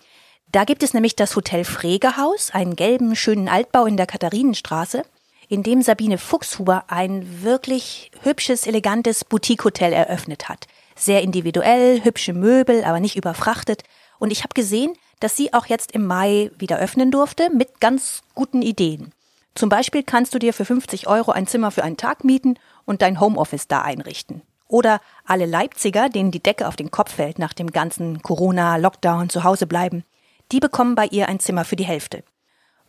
Da 0.51 0.65
gibt 0.65 0.83
es 0.83 0.95
nämlich 0.95 1.15
das 1.15 1.37
Hotel 1.37 1.65
Fregehaus, 1.65 2.51
einen 2.53 2.75
gelben, 2.75 3.15
schönen 3.15 3.49
Altbau 3.49 3.87
in 3.87 3.97
der 3.97 4.07
Katharinenstraße, 4.07 5.05
in 5.55 5.63
dem 5.63 5.83
Sabine 5.83 6.19
Fuchshuber 6.19 6.83
ein 6.89 7.45
wirklich 7.45 8.11
hübsches, 8.23 8.67
elegantes 8.67 9.25
Boutique-Hotel 9.25 9.93
eröffnet 9.93 10.49
hat. 10.49 10.67
Sehr 10.97 11.23
individuell, 11.23 12.03
hübsche 12.03 12.33
Möbel, 12.33 12.83
aber 12.83 12.99
nicht 12.99 13.15
überfrachtet. 13.15 13.85
Und 14.19 14.33
ich 14.33 14.43
habe 14.43 14.53
gesehen, 14.53 14.95
dass 15.21 15.37
sie 15.37 15.55
auch 15.55 15.67
jetzt 15.67 15.93
im 15.93 16.07
Mai 16.07 16.51
wieder 16.59 16.81
öffnen 16.81 17.13
durfte 17.13 17.51
mit 17.51 17.81
ganz 17.81 18.23
guten 18.35 18.63
Ideen. 18.63 19.13
Zum 19.55 19.69
Beispiel 19.69 20.03
kannst 20.03 20.35
du 20.35 20.41
dir 20.41 20.53
für 20.53 20.65
50 20.65 21.07
Euro 21.07 21.31
ein 21.31 21.47
Zimmer 21.47 21.71
für 21.71 21.85
einen 21.85 21.97
Tag 21.97 22.25
mieten 22.25 22.59
und 22.85 23.01
dein 23.01 23.21
Homeoffice 23.21 23.69
da 23.69 23.83
einrichten. 23.83 24.43
Oder 24.67 25.01
alle 25.25 25.47
Leipziger, 25.47 26.09
denen 26.09 26.33
die 26.33 26.43
Decke 26.43 26.67
auf 26.67 26.75
den 26.75 26.91
Kopf 26.91 27.15
fällt 27.15 27.39
nach 27.39 27.53
dem 27.53 27.71
ganzen 27.71 28.23
Corona-Lockdown 28.23 29.29
zu 29.29 29.45
Hause 29.45 29.69
bleiben, 29.69 30.03
die 30.51 30.59
bekommen 30.59 30.97
bei 30.97 31.07
ihr 31.07 31.29
ein 31.29 31.39
Zimmer 31.39 31.65
für 31.65 31.77
die 31.77 31.85
Hälfte. 31.85 32.25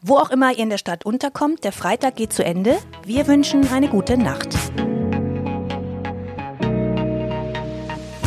Wo 0.08 0.18
auch 0.18 0.30
immer 0.30 0.52
ihr 0.52 0.60
in 0.60 0.70
der 0.70 0.78
Stadt 0.78 1.04
unterkommt, 1.04 1.64
der 1.64 1.72
Freitag 1.72 2.16
geht 2.16 2.32
zu 2.32 2.46
Ende. 2.46 2.78
Wir 3.04 3.26
wünschen 3.26 3.68
eine 3.74 3.88
gute 3.88 4.20
Nacht. 4.20 4.50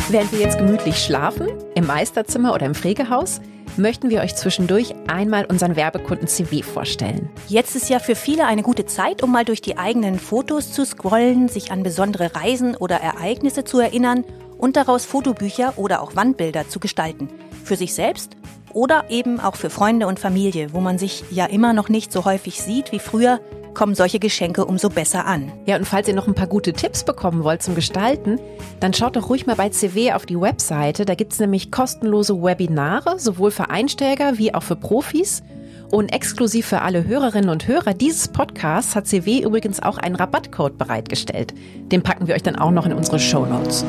Während 0.09 0.33
wir 0.33 0.39
jetzt 0.39 0.57
gemütlich 0.57 0.97
schlafen, 0.97 1.47
im 1.75 1.87
Meisterzimmer 1.87 2.53
oder 2.53 2.65
im 2.65 2.75
Pflegehaus, 2.75 3.39
möchten 3.77 4.09
wir 4.09 4.19
euch 4.19 4.35
zwischendurch 4.35 4.93
einmal 5.07 5.45
unseren 5.45 5.77
Werbekunden 5.77 6.27
CW 6.27 6.63
vorstellen. 6.63 7.29
Jetzt 7.47 7.77
ist 7.77 7.89
ja 7.89 7.99
für 7.99 8.15
viele 8.15 8.45
eine 8.45 8.61
gute 8.61 8.85
Zeit, 8.85 9.23
um 9.23 9.31
mal 9.31 9.45
durch 9.45 9.61
die 9.61 9.77
eigenen 9.77 10.19
Fotos 10.19 10.73
zu 10.73 10.83
scrollen, 10.83 11.47
sich 11.47 11.71
an 11.71 11.83
besondere 11.83 12.35
Reisen 12.35 12.75
oder 12.75 12.97
Ereignisse 12.97 13.63
zu 13.63 13.79
erinnern 13.79 14.25
und 14.57 14.75
daraus 14.75 15.05
Fotobücher 15.05 15.75
oder 15.77 16.01
auch 16.01 16.17
Wandbilder 16.17 16.67
zu 16.67 16.81
gestalten. 16.81 17.29
Für 17.63 17.77
sich 17.77 17.93
selbst 17.93 18.35
oder 18.73 19.05
eben 19.09 19.39
auch 19.39 19.55
für 19.55 19.69
Freunde 19.69 20.07
und 20.07 20.19
Familie, 20.19 20.73
wo 20.73 20.79
man 20.79 20.97
sich 20.97 21.23
ja 21.31 21.45
immer 21.45 21.73
noch 21.73 21.89
nicht 21.89 22.11
so 22.11 22.25
häufig 22.25 22.61
sieht 22.61 22.91
wie 22.91 22.99
früher, 22.99 23.39
kommen 23.73 23.95
solche 23.95 24.19
Geschenke 24.19 24.65
umso 24.65 24.89
besser 24.89 25.25
an. 25.25 25.51
Ja, 25.65 25.77
und 25.77 25.85
falls 25.85 26.07
ihr 26.07 26.13
noch 26.13 26.27
ein 26.27 26.35
paar 26.35 26.47
gute 26.47 26.73
Tipps 26.73 27.03
bekommen 27.03 27.43
wollt 27.43 27.63
zum 27.63 27.75
Gestalten, 27.75 28.39
dann 28.79 28.93
schaut 28.93 29.15
doch 29.15 29.29
ruhig 29.29 29.45
mal 29.45 29.55
bei 29.55 29.69
CW 29.69 30.13
auf 30.13 30.25
die 30.25 30.39
Webseite. 30.39 31.05
Da 31.05 31.15
gibt 31.15 31.33
es 31.33 31.39
nämlich 31.39 31.71
kostenlose 31.71 32.41
Webinare, 32.41 33.19
sowohl 33.19 33.51
für 33.51 33.69
Einsteiger 33.69 34.37
wie 34.37 34.53
auch 34.53 34.63
für 34.63 34.75
Profis. 34.75 35.43
Und 35.91 36.13
exklusiv 36.13 36.67
für 36.67 36.81
alle 36.81 37.05
Hörerinnen 37.05 37.49
und 37.49 37.67
Hörer 37.67 37.93
dieses 37.95 38.27
Podcasts 38.27 38.95
hat 38.95 39.07
CW 39.07 39.41
übrigens 39.41 39.81
auch 39.81 39.97
einen 39.97 40.15
Rabattcode 40.15 40.77
bereitgestellt. 40.77 41.53
Den 41.91 42.03
packen 42.03 42.27
wir 42.27 42.35
euch 42.35 42.43
dann 42.43 42.57
auch 42.57 42.71
noch 42.71 42.85
in 42.85 42.93
unsere 42.93 43.19
Show 43.19 43.45
Notes. 43.45 43.83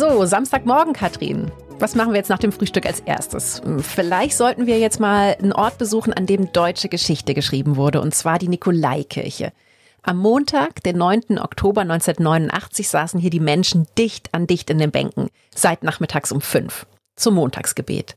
So, 0.00 0.24
Samstagmorgen, 0.24 0.94
Katrin. 0.94 1.52
Was 1.78 1.94
machen 1.94 2.12
wir 2.12 2.16
jetzt 2.16 2.30
nach 2.30 2.38
dem 2.38 2.52
Frühstück 2.52 2.86
als 2.86 3.00
erstes? 3.00 3.60
Hm, 3.62 3.82
vielleicht 3.82 4.34
sollten 4.34 4.66
wir 4.66 4.78
jetzt 4.78 4.98
mal 4.98 5.36
einen 5.38 5.52
Ort 5.52 5.76
besuchen, 5.76 6.14
an 6.14 6.24
dem 6.24 6.54
deutsche 6.54 6.88
Geschichte 6.88 7.34
geschrieben 7.34 7.76
wurde, 7.76 8.00
und 8.00 8.14
zwar 8.14 8.38
die 8.38 8.48
Nikolaikirche. 8.48 9.52
Am 10.00 10.16
Montag, 10.16 10.82
den 10.84 10.96
9. 10.96 11.38
Oktober 11.38 11.82
1989, 11.82 12.88
saßen 12.88 13.20
hier 13.20 13.28
die 13.28 13.40
Menschen 13.40 13.88
dicht 13.98 14.32
an 14.32 14.46
dicht 14.46 14.70
in 14.70 14.78
den 14.78 14.90
Bänken, 14.90 15.28
seit 15.54 15.82
nachmittags 15.82 16.32
um 16.32 16.40
fünf, 16.40 16.86
zum 17.16 17.34
Montagsgebet. 17.34 18.16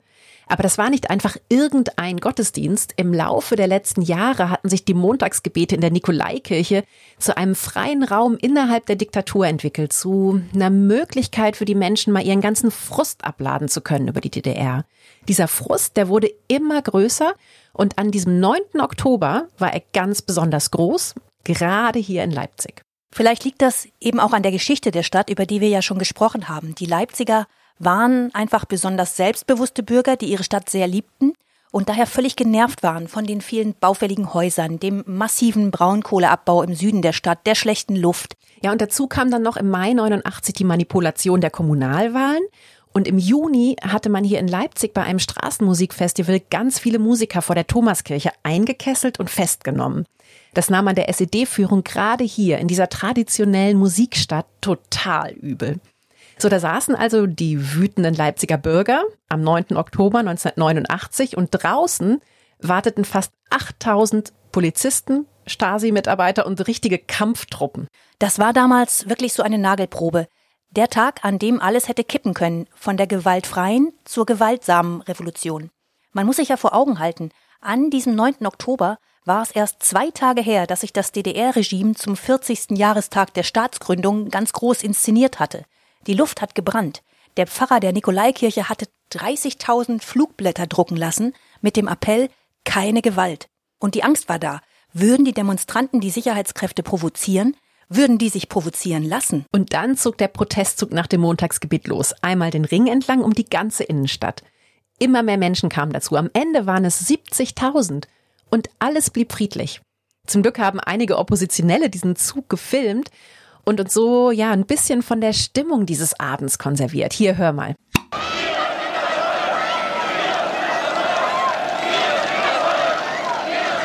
Aber 0.53 0.61
das 0.61 0.77
war 0.77 0.91
nicht 0.91 1.09
einfach 1.09 1.35
irgendein 1.49 2.17
Gottesdienst. 2.17 2.93
Im 2.97 3.11
Laufe 3.11 3.55
der 3.55 3.65
letzten 3.65 4.03
Jahre 4.03 4.51
hatten 4.51 4.69
sich 4.69 4.85
die 4.85 4.93
Montagsgebete 4.93 5.73
in 5.73 5.81
der 5.81 5.89
Nikolaikirche 5.89 6.83
zu 7.17 7.35
einem 7.35 7.55
freien 7.55 8.03
Raum 8.03 8.37
innerhalb 8.39 8.85
der 8.85 8.95
Diktatur 8.95 9.47
entwickelt, 9.47 9.93
zu 9.93 10.43
einer 10.53 10.69
Möglichkeit 10.69 11.57
für 11.57 11.65
die 11.65 11.73
Menschen 11.73 12.13
mal 12.13 12.23
ihren 12.23 12.39
ganzen 12.39 12.69
Frust 12.69 13.25
abladen 13.25 13.67
zu 13.67 13.81
können 13.81 14.07
über 14.07 14.21
die 14.21 14.29
DDR. 14.29 14.85
Dieser 15.27 15.47
Frust, 15.47 15.97
der 15.97 16.07
wurde 16.07 16.31
immer 16.47 16.83
größer 16.83 17.33
und 17.71 17.97
an 17.97 18.11
diesem 18.11 18.39
9. 18.39 18.79
Oktober 18.79 19.47
war 19.57 19.73
er 19.73 19.81
ganz 19.91 20.21
besonders 20.21 20.69
groß, 20.69 21.15
gerade 21.45 21.97
hier 21.97 22.23
in 22.23 22.29
Leipzig. 22.29 22.83
Vielleicht 23.11 23.43
liegt 23.43 23.63
das 23.63 23.87
eben 23.99 24.19
auch 24.19 24.33
an 24.33 24.43
der 24.43 24.51
Geschichte 24.51 24.91
der 24.91 25.01
Stadt, 25.01 25.31
über 25.31 25.47
die 25.47 25.61
wir 25.61 25.69
ja 25.69 25.81
schon 25.81 25.97
gesprochen 25.97 26.47
haben. 26.47 26.75
Die 26.75 26.85
Leipziger 26.85 27.47
waren 27.85 28.33
einfach 28.33 28.65
besonders 28.65 29.15
selbstbewusste 29.15 29.83
Bürger, 29.83 30.15
die 30.15 30.27
ihre 30.27 30.43
Stadt 30.43 30.69
sehr 30.69 30.87
liebten 30.87 31.33
und 31.73 31.89
daher 31.89 32.05
völlig 32.05 32.35
genervt 32.35 32.83
waren 32.83 33.07
von 33.07 33.25
den 33.25 33.41
vielen 33.41 33.73
baufälligen 33.73 34.35
Häusern, 34.35 34.79
dem 34.79 35.03
massiven 35.07 35.71
Braunkohleabbau 35.71 36.61
im 36.61 36.75
Süden 36.75 37.01
der 37.01 37.13
Stadt, 37.13 37.47
der 37.47 37.55
schlechten 37.55 37.95
Luft. 37.95 38.37
Ja, 38.61 38.71
und 38.71 38.79
dazu 38.79 39.07
kam 39.07 39.31
dann 39.31 39.41
noch 39.41 39.57
im 39.57 39.71
Mai 39.71 39.93
89 39.93 40.53
die 40.53 40.65
Manipulation 40.65 41.41
der 41.41 41.49
Kommunalwahlen. 41.49 42.43
Und 42.93 43.07
im 43.07 43.17
Juni 43.17 43.75
hatte 43.81 44.09
man 44.09 44.23
hier 44.23 44.37
in 44.37 44.47
Leipzig 44.47 44.93
bei 44.93 45.01
einem 45.01 45.17
Straßenmusikfestival 45.17 46.41
ganz 46.51 46.77
viele 46.77 46.99
Musiker 46.99 47.41
vor 47.41 47.55
der 47.55 47.65
Thomaskirche 47.65 48.29
eingekesselt 48.43 49.19
und 49.19 49.31
festgenommen. 49.31 50.05
Das 50.53 50.69
nahm 50.69 50.85
man 50.85 50.93
der 50.93 51.09
SED-Führung 51.09 51.83
gerade 51.83 52.23
hier 52.23 52.59
in 52.59 52.67
dieser 52.67 52.87
traditionellen 52.87 53.79
Musikstadt 53.79 54.45
total 54.61 55.31
übel. 55.31 55.79
So, 56.43 56.49
da 56.49 56.59
saßen 56.59 56.93
also 56.93 57.25
die 57.25 57.73
wütenden 57.73 58.15
Leipziger 58.15 58.57
Bürger 58.57 59.05
am 59.29 59.43
9. 59.43 59.77
Oktober 59.77 60.19
1989 60.19 61.37
und 61.37 61.51
draußen 61.51 62.19
warteten 62.59 63.05
fast 63.05 63.31
8000 63.49 64.33
Polizisten, 64.51 65.25
Stasi-Mitarbeiter 65.47 66.45
und 66.45 66.67
richtige 66.67 66.99
Kampftruppen. 66.99 67.87
Das 68.19 68.39
war 68.39 68.51
damals 68.51 69.07
wirklich 69.07 69.31
so 69.31 69.41
eine 69.41 69.57
Nagelprobe. 69.57 70.27
Der 70.69 70.89
Tag, 70.89 71.23
an 71.23 71.39
dem 71.39 71.61
alles 71.61 71.87
hätte 71.87 72.03
kippen 72.03 72.33
können, 72.33 72.67
von 72.75 72.97
der 72.97 73.07
gewaltfreien 73.07 73.93
zur 74.03 74.25
gewaltsamen 74.25 75.01
Revolution. 75.03 75.69
Man 76.11 76.25
muss 76.25 76.35
sich 76.35 76.49
ja 76.49 76.57
vor 76.57 76.75
Augen 76.75 76.99
halten, 76.99 77.29
an 77.61 77.89
diesem 77.89 78.15
9. 78.15 78.45
Oktober 78.45 78.97
war 79.23 79.43
es 79.43 79.51
erst 79.51 79.81
zwei 79.81 80.11
Tage 80.11 80.41
her, 80.41 80.67
dass 80.67 80.81
sich 80.81 80.91
das 80.91 81.13
DDR-Regime 81.13 81.95
zum 81.95 82.17
40. 82.17 82.71
Jahrestag 82.71 83.33
der 83.33 83.43
Staatsgründung 83.43 84.27
ganz 84.27 84.51
groß 84.51 84.83
inszeniert 84.83 85.39
hatte. 85.39 85.63
Die 86.07 86.13
Luft 86.13 86.41
hat 86.41 86.55
gebrannt. 86.55 87.03
Der 87.37 87.47
Pfarrer 87.47 87.79
der 87.79 87.93
Nikolaikirche 87.93 88.69
hatte 88.69 88.87
30.000 89.11 90.01
Flugblätter 90.01 90.67
drucken 90.67 90.97
lassen 90.97 91.33
mit 91.61 91.75
dem 91.75 91.87
Appell 91.87 92.29
keine 92.65 93.01
Gewalt. 93.01 93.47
Und 93.79 93.95
die 93.95 94.03
Angst 94.03 94.29
war 94.29 94.39
da. 94.39 94.61
Würden 94.93 95.25
die 95.25 95.33
Demonstranten 95.33 95.99
die 95.99 96.11
Sicherheitskräfte 96.11 96.83
provozieren? 96.83 97.55
Würden 97.89 98.17
die 98.17 98.29
sich 98.29 98.49
provozieren 98.49 99.03
lassen? 99.03 99.45
Und 99.51 99.73
dann 99.73 99.97
zog 99.97 100.17
der 100.17 100.27
Protestzug 100.27 100.91
nach 100.91 101.07
dem 101.07 101.21
Montagsgebet 101.21 101.87
los. 101.87 102.13
Einmal 102.21 102.51
den 102.51 102.65
Ring 102.65 102.87
entlang 102.87 103.21
um 103.21 103.33
die 103.33 103.49
ganze 103.49 103.83
Innenstadt. 103.83 104.43
Immer 104.99 105.23
mehr 105.23 105.37
Menschen 105.37 105.69
kamen 105.69 105.91
dazu. 105.91 106.15
Am 106.15 106.29
Ende 106.33 106.65
waren 106.65 106.85
es 106.85 107.09
70.000. 107.09 108.05
Und 108.49 108.69
alles 108.79 109.09
blieb 109.09 109.33
friedlich. 109.33 109.81
Zum 110.27 110.43
Glück 110.43 110.59
haben 110.59 110.79
einige 110.79 111.17
Oppositionelle 111.17 111.89
diesen 111.89 112.15
Zug 112.15 112.49
gefilmt 112.49 113.09
und 113.65 113.79
uns 113.79 113.93
so, 113.93 114.31
ja, 114.31 114.51
ein 114.51 114.65
bisschen 114.65 115.01
von 115.01 115.21
der 115.21 115.33
Stimmung 115.33 115.85
dieses 115.85 116.19
Abends 116.19 116.57
konserviert. 116.59 117.13
Hier, 117.13 117.37
hör 117.37 117.53
mal. 117.53 117.75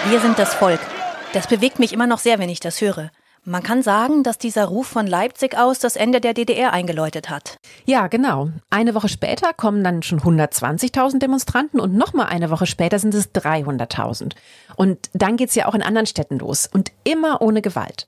Wir 0.08 0.20
sind 0.20 0.38
das 0.38 0.54
Volk. 0.54 0.80
Das 1.34 1.46
bewegt 1.46 1.78
mich 1.78 1.92
immer 1.92 2.06
noch 2.06 2.18
sehr, 2.18 2.38
wenn 2.38 2.48
ich 2.48 2.60
das 2.60 2.80
höre. 2.80 3.10
Man 3.44 3.62
kann 3.62 3.82
sagen, 3.82 4.22
dass 4.22 4.36
dieser 4.36 4.66
Ruf 4.66 4.86
von 4.86 5.06
Leipzig 5.06 5.56
aus 5.56 5.78
das 5.78 5.96
Ende 5.96 6.20
der 6.20 6.34
DDR 6.34 6.72
eingeläutet 6.72 7.30
hat. 7.30 7.56
Ja, 7.86 8.06
genau. 8.08 8.50
Eine 8.68 8.94
Woche 8.94 9.08
später 9.08 9.52
kommen 9.54 9.84
dann 9.84 10.02
schon 10.02 10.20
120.000 10.20 11.18
Demonstranten 11.18 11.80
und 11.80 11.94
nochmal 11.94 12.26
eine 12.26 12.50
Woche 12.50 12.66
später 12.66 12.98
sind 12.98 13.14
es 13.14 13.34
300.000. 13.34 14.32
Und 14.76 15.10
dann 15.12 15.36
geht's 15.36 15.54
ja 15.54 15.66
auch 15.66 15.74
in 15.74 15.82
anderen 15.82 16.06
Städten 16.06 16.38
los 16.38 16.68
und 16.70 16.92
immer 17.04 17.40
ohne 17.40 17.62
Gewalt. 17.62 18.06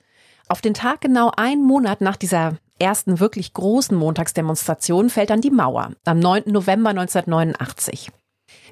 Auf 0.50 0.60
den 0.60 0.74
Tag 0.74 1.00
genau 1.00 1.30
einen 1.36 1.62
Monat 1.62 2.00
nach 2.00 2.16
dieser 2.16 2.56
ersten 2.80 3.20
wirklich 3.20 3.52
großen 3.52 3.96
Montagsdemonstration 3.96 5.08
fällt 5.08 5.30
dann 5.30 5.40
die 5.40 5.52
Mauer 5.52 5.92
am 6.04 6.18
9. 6.18 6.42
November 6.46 6.90
1989. 6.90 8.10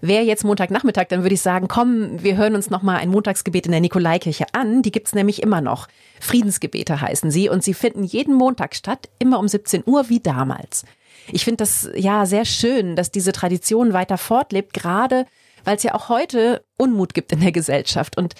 Wäre 0.00 0.24
jetzt 0.24 0.42
Montagnachmittag, 0.42 1.06
dann 1.06 1.22
würde 1.22 1.36
ich 1.36 1.40
sagen, 1.40 1.68
komm, 1.68 2.20
wir 2.20 2.36
hören 2.36 2.56
uns 2.56 2.68
noch 2.68 2.82
mal 2.82 2.96
ein 2.96 3.10
Montagsgebet 3.10 3.66
in 3.66 3.70
der 3.70 3.80
Nikolaikirche 3.80 4.46
an. 4.54 4.82
Die 4.82 4.90
gibt's 4.90 5.14
nämlich 5.14 5.40
immer 5.40 5.60
noch. 5.60 5.86
Friedensgebete 6.18 7.00
heißen 7.00 7.30
sie 7.30 7.48
und 7.48 7.62
sie 7.62 7.74
finden 7.74 8.02
jeden 8.02 8.34
Montag 8.34 8.74
statt, 8.74 9.08
immer 9.20 9.38
um 9.38 9.46
17 9.46 9.84
Uhr 9.86 10.08
wie 10.08 10.18
damals. 10.18 10.84
Ich 11.30 11.44
finde 11.44 11.58
das 11.58 11.88
ja 11.94 12.26
sehr 12.26 12.44
schön, 12.44 12.96
dass 12.96 13.12
diese 13.12 13.30
Tradition 13.30 13.92
weiter 13.92 14.18
fortlebt, 14.18 14.74
gerade 14.74 15.26
weil 15.62 15.76
es 15.76 15.84
ja 15.84 15.94
auch 15.94 16.08
heute 16.08 16.64
Unmut 16.76 17.14
gibt 17.14 17.30
in 17.30 17.38
der 17.38 17.52
Gesellschaft 17.52 18.16
und 18.16 18.34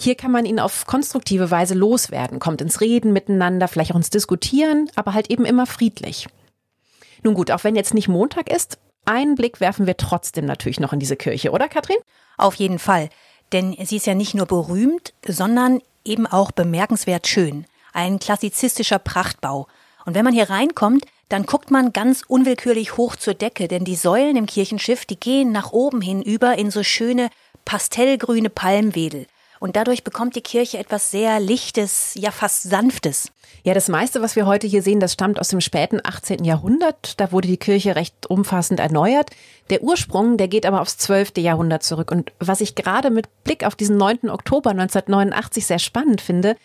hier 0.00 0.16
kann 0.16 0.30
man 0.30 0.44
ihn 0.44 0.60
auf 0.60 0.86
konstruktive 0.86 1.50
Weise 1.50 1.74
loswerden, 1.74 2.40
kommt 2.40 2.60
ins 2.60 2.80
Reden 2.80 3.12
miteinander, 3.12 3.68
vielleicht 3.68 3.92
auch 3.92 3.96
ins 3.96 4.10
Diskutieren, 4.10 4.90
aber 4.96 5.14
halt 5.14 5.30
eben 5.30 5.44
immer 5.44 5.66
friedlich. 5.66 6.26
Nun 7.22 7.34
gut, 7.34 7.50
auch 7.50 7.64
wenn 7.64 7.76
jetzt 7.76 7.94
nicht 7.94 8.08
Montag 8.08 8.50
ist, 8.50 8.78
einen 9.04 9.34
Blick 9.34 9.60
werfen 9.60 9.86
wir 9.86 9.96
trotzdem 9.96 10.46
natürlich 10.46 10.80
noch 10.80 10.92
in 10.92 11.00
diese 11.00 11.16
Kirche, 11.16 11.52
oder 11.52 11.68
Katrin? 11.68 11.96
Auf 12.36 12.54
jeden 12.56 12.78
Fall. 12.78 13.08
Denn 13.52 13.76
sie 13.84 13.96
ist 13.96 14.06
ja 14.06 14.14
nicht 14.14 14.34
nur 14.34 14.46
berühmt, 14.46 15.14
sondern 15.26 15.80
eben 16.04 16.26
auch 16.26 16.50
bemerkenswert 16.50 17.26
schön. 17.26 17.66
Ein 17.92 18.18
klassizistischer 18.18 18.98
Prachtbau. 18.98 19.68
Und 20.04 20.14
wenn 20.14 20.24
man 20.24 20.34
hier 20.34 20.50
reinkommt, 20.50 21.04
dann 21.28 21.46
guckt 21.46 21.70
man 21.70 21.92
ganz 21.92 22.22
unwillkürlich 22.26 22.96
hoch 22.96 23.16
zur 23.16 23.34
Decke, 23.34 23.68
denn 23.68 23.84
die 23.84 23.94
Säulen 23.94 24.36
im 24.36 24.46
Kirchenschiff, 24.46 25.04
die 25.06 25.18
gehen 25.18 25.52
nach 25.52 25.72
oben 25.72 26.00
hin 26.00 26.20
über 26.20 26.58
in 26.58 26.70
so 26.70 26.82
schöne 26.82 27.30
pastellgrüne 27.64 28.50
Palmwedel 28.50 29.26
und 29.60 29.76
dadurch 29.76 30.04
bekommt 30.04 30.36
die 30.36 30.40
Kirche 30.40 30.78
etwas 30.78 31.10
sehr 31.10 31.40
Lichtes, 31.40 32.14
ja 32.16 32.30
fast 32.30 32.64
Sanftes. 32.64 33.32
Ja, 33.62 33.72
das 33.72 33.88
meiste, 33.88 34.20
was 34.20 34.36
wir 34.36 34.46
heute 34.46 34.66
hier 34.66 34.82
sehen, 34.82 35.00
das 35.00 35.14
stammt 35.14 35.40
aus 35.40 35.48
dem 35.48 35.60
späten 35.60 36.00
18. 36.02 36.44
Jahrhundert. 36.44 37.18
Da 37.18 37.32
wurde 37.32 37.48
die 37.48 37.56
Kirche 37.56 37.96
recht 37.96 38.26
umfassend 38.28 38.80
erneuert. 38.80 39.30
Der 39.70 39.82
Ursprung, 39.82 40.36
der 40.36 40.48
geht 40.48 40.66
aber 40.66 40.80
aufs 40.80 40.98
12. 40.98 41.38
Jahrhundert 41.38 41.82
zurück. 41.82 42.10
Und 42.10 42.32
was 42.40 42.60
ich 42.60 42.74
gerade 42.74 43.10
mit 43.10 43.44
Blick 43.44 43.64
auf 43.64 43.74
diesen 43.74 43.96
9. 43.96 44.28
Oktober 44.28 44.70
1989 44.70 45.66
sehr 45.66 45.78
spannend 45.78 46.20
finde, 46.20 46.56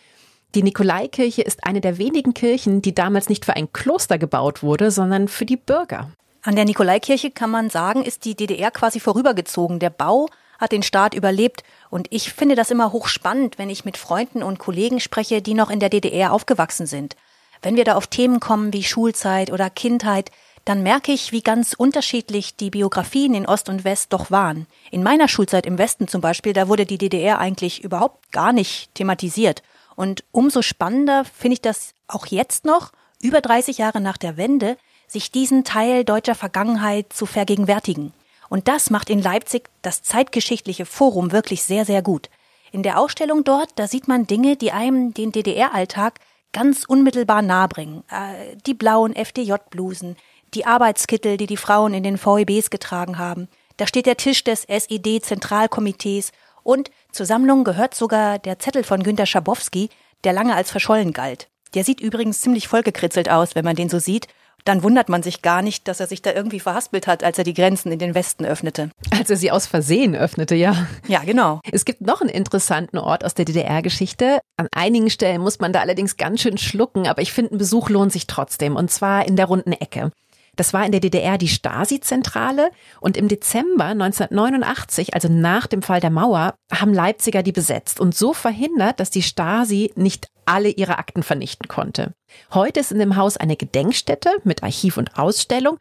die 0.56 0.64
Nikolaikirche 0.64 1.44
ist 1.44 1.64
eine 1.64 1.80
der 1.80 2.00
wenigen 2.00 2.34
Kirchen, 2.34 2.82
die 2.82 2.96
damals 2.96 3.30
nicht 3.30 3.46
für 3.46 3.56
ein 3.56 3.72
Kloster 3.72 4.18
gebaut 4.18 4.64
wurde, 4.64 4.90
sondern 4.90 5.28
für 5.28 5.46
die 5.46 5.58
Bürger. 5.58 6.12
An 6.42 6.56
der 6.56 6.66
Nikolaikirche 6.66 7.32
kann 7.32 7.52
man 7.52 7.70
sagen, 7.70 8.04
ist 8.04 8.26
die 8.26 8.36
DDR 8.36 8.72
quasi 8.72 9.00
vorübergezogen. 9.00 9.80
Der 9.80 9.90
Bau 9.90 10.28
hat 10.60 10.72
den 10.72 10.84
Staat 10.84 11.16
überlebt. 11.16 11.64
Und 11.90 12.08
ich 12.12 12.32
finde 12.32 12.56
das 12.56 12.70
immer 12.70 12.92
hochspannend, 12.92 13.58
wenn 13.58 13.70
ich 13.70 13.86
mit 13.86 13.98
Freunden 13.98 14.44
und 14.44 14.60
Kollegen 14.60 15.00
spreche, 15.00 15.42
die 15.42 15.56
noch 15.56 15.72
in 15.72 15.80
der 15.80 15.90
DDR 15.90 16.32
aufgewachsen 16.34 16.86
sind. 16.86 17.16
Wenn 17.62 17.76
wir 17.76 17.84
da 17.84 17.96
auf 17.96 18.08
Themen 18.08 18.40
kommen 18.40 18.74
wie 18.74 18.84
Schulzeit 18.84 19.52
oder 19.52 19.70
Kindheit, 19.70 20.32
dann 20.66 20.84
merke 20.84 21.12
ich, 21.12 21.32
wie 21.32 21.42
ganz 21.42 21.74
unterschiedlich 21.74 22.56
die 22.56 22.70
Biografien 22.70 23.34
in 23.34 23.48
Ost 23.48 23.70
und 23.70 23.84
West 23.84 24.14
doch 24.14 24.30
waren. 24.30 24.68
In 24.92 25.02
meiner 25.02 25.28
Schulzeit 25.28 25.66
im 25.66 25.78
Westen 25.78 26.08
zum 26.08 26.22
Beispiel, 26.22 26.54
da 26.54 26.68
wurde 26.68 26.86
die 26.86 26.98
DDR 26.98 27.40
eigentlich 27.40 27.84
überhaupt 27.84 28.32
gar 28.32 28.54
nicht 28.54 28.94
thematisiert. 28.94 29.64
Und 29.96 30.24
umso 30.32 30.62
spannender 30.62 31.26
finde 31.26 31.56
ich 31.56 31.62
das 31.62 31.94
auch 32.08 32.28
jetzt 32.28 32.66
noch, 32.66 32.92
über 33.22 33.42
30 33.42 33.78
Jahre 33.80 34.00
nach 34.00 34.18
der 34.18 34.38
Wende, 34.38 34.78
sich 35.08 35.32
diesen 35.32 35.64
Teil 35.64 36.06
deutscher 36.06 36.36
Vergangenheit 36.36 37.12
zu 37.12 37.26
vergegenwärtigen. 37.26 38.14
Und 38.50 38.68
das 38.68 38.90
macht 38.90 39.10
in 39.10 39.22
Leipzig 39.22 39.70
das 39.82 40.04
zeitgeschichtliche 40.04 40.86
Forum 40.86 41.32
wirklich 41.32 41.64
sehr, 41.64 41.86
sehr 41.86 42.02
gut. 42.02 42.30
In 42.72 42.84
der 42.84 43.00
Ausstellung 43.00 43.44
dort, 43.44 43.70
da 43.76 43.88
sieht 43.88 44.08
man 44.08 44.28
Dinge, 44.28 44.56
die 44.56 44.72
einem 44.72 45.14
den 45.14 45.32
DDR-Alltag 45.32 46.20
ganz 46.52 46.84
unmittelbar 46.86 47.42
nahebringen. 47.42 48.04
Äh, 48.10 48.58
die 48.66 48.74
blauen 48.74 49.16
FDJ-Blusen, 49.16 50.18
die 50.54 50.66
Arbeitskittel, 50.66 51.38
die 51.38 51.48
die 51.48 51.58
Frauen 51.58 51.94
in 51.94 52.04
den 52.04 52.18
VEBs 52.18 52.70
getragen 52.70 53.18
haben. 53.18 53.48
Da 53.78 53.88
steht 53.88 54.08
der 54.08 54.18
Tisch 54.18 54.44
des 54.44 54.66
SED-Zentralkomitees 54.66 56.32
und 56.64 56.92
zur 57.12 57.26
Sammlung 57.26 57.64
gehört 57.64 57.96
sogar 57.96 58.40
der 58.40 58.60
Zettel 58.60 58.84
von 58.84 59.04
Günter 59.04 59.26
Schabowski, 59.26 59.90
der 60.24 60.34
lange 60.34 60.56
als 60.56 60.72
verschollen 60.72 61.14
galt. 61.14 61.48
Der 61.76 61.84
sieht 61.84 62.02
übrigens 62.02 62.42
ziemlich 62.42 62.68
vollgekritzelt 62.68 63.30
aus, 63.30 63.56
wenn 63.56 63.66
man 63.66 63.76
den 63.76 63.90
so 63.90 64.00
sieht 64.00 64.28
dann 64.66 64.84
wundert 64.84 65.10
man 65.10 65.24
sich 65.24 65.42
gar 65.42 65.62
nicht, 65.62 65.88
dass 65.88 66.00
er 66.00 66.08
sich 66.08 66.22
da 66.22 66.32
irgendwie 66.32 66.60
verhaspelt 66.60 67.08
hat, 67.08 67.24
als 67.24 67.38
er 67.38 67.44
die 67.44 67.54
Grenzen 67.54 67.92
in 67.92 68.00
den 68.00 68.16
Westen 68.16 68.46
öffnete. 68.46 68.92
Als 69.12 69.30
er 69.30 69.38
sie 69.38 69.52
aus 69.52 69.68
Versehen 69.68 70.16
öffnete, 70.16 70.56
ja. 70.56 70.88
Ja, 71.08 71.24
genau. 71.24 71.60
Es 71.72 71.86
gibt 71.86 72.02
noch 72.02 72.22
einen 72.22 72.30
interessanten 72.30 72.98
Ort 72.98 73.26
aus 73.26 73.34
der 73.34 73.46
DDR-Geschichte. 73.46 74.40
An 74.58 74.68
einigen 74.74 75.10
Stellen 75.10 75.42
muss 75.42 75.60
man 75.60 75.74
da 75.74 75.82
allerdings 75.82 76.18
ganz 76.18 76.42
schön 76.42 76.58
schlucken, 76.58 77.08
aber 77.08 77.22
ich 77.22 77.32
finde, 77.32 77.56
ein 77.56 77.58
Besuch 77.58 77.90
lohnt 77.90 78.12
sich 78.12 78.28
trotzdem. 78.28 78.76
Und 78.76 78.92
zwar 78.92 79.28
in 79.28 79.36
der 79.36 79.46
runden 79.46 79.74
Ecke. 79.74 80.12
Das 80.60 80.74
war 80.74 80.86
in 80.86 80.92
der 80.92 81.00
DDR 81.00 81.38
die 81.38 81.48
Stasi-Zentrale 81.48 82.72
und 83.00 83.16
im 83.16 83.30
Dezember 83.30 83.86
1989, 83.86 85.14
also 85.14 85.30
nach 85.30 85.68
dem 85.68 85.82
Fall 85.82 86.02
der 86.02 86.10
Mauer, 86.10 86.56
haben 86.70 86.94
Leipziger 86.94 87.44
die 87.44 87.54
besetzt 87.54 88.02
und 88.02 88.14
so 88.14 88.34
verhindert, 88.34 89.00
dass 89.00 89.10
die 89.10 89.22
Stasi 89.22 89.94
nicht 89.96 90.28
alle 90.50 90.70
ihre 90.70 90.98
Akten 90.98 91.24
vernichten 91.24 91.68
konnte. 91.68 92.14
Heute 92.54 92.80
ist 92.80 92.92
in 92.92 93.00
dem 93.00 93.16
Haus 93.16 93.38
eine 93.38 93.56
Gedenkstätte 93.56 94.30
mit 94.44 94.64
Archiv 94.64 94.98
und 94.98 95.18
Ausstellung 95.18 95.78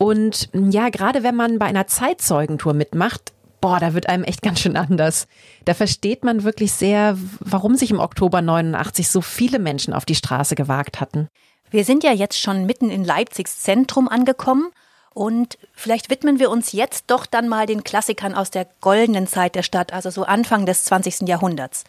und 0.00 0.48
ja, 0.54 0.88
gerade 0.88 1.22
wenn 1.22 1.36
man 1.36 1.58
bei 1.58 1.66
einer 1.66 1.86
Zeitzeugentour 1.86 2.72
mitmacht, 2.72 3.34
boah, 3.60 3.78
da 3.78 3.92
wird 3.92 4.08
einem 4.08 4.24
echt 4.24 4.40
ganz 4.42 4.60
schön 4.60 4.78
anders. 4.78 5.28
Da 5.66 5.74
versteht 5.74 6.24
man 6.24 6.42
wirklich 6.42 6.72
sehr, 6.72 7.18
warum 7.40 7.76
sich 7.76 7.90
im 7.90 8.00
Oktober 8.00 8.40
89 8.40 9.08
so 9.08 9.20
viele 9.20 9.58
Menschen 9.58 9.92
auf 9.92 10.06
die 10.06 10.14
Straße 10.14 10.54
gewagt 10.54 11.00
hatten. 11.00 11.28
Wir 11.70 11.84
sind 11.84 12.02
ja 12.02 12.12
jetzt 12.12 12.40
schon 12.40 12.64
mitten 12.64 12.88
in 12.88 13.04
Leipzigs 13.04 13.60
Zentrum 13.60 14.08
angekommen 14.08 14.70
und 15.12 15.58
vielleicht 15.74 16.08
widmen 16.08 16.38
wir 16.38 16.50
uns 16.50 16.72
jetzt 16.72 17.04
doch 17.08 17.26
dann 17.26 17.46
mal 17.46 17.66
den 17.66 17.84
Klassikern 17.84 18.34
aus 18.34 18.50
der 18.50 18.66
goldenen 18.80 19.26
Zeit 19.26 19.54
der 19.54 19.62
Stadt, 19.62 19.92
also 19.92 20.08
so 20.08 20.24
Anfang 20.24 20.64
des 20.64 20.84
20. 20.84 21.28
Jahrhunderts. 21.28 21.84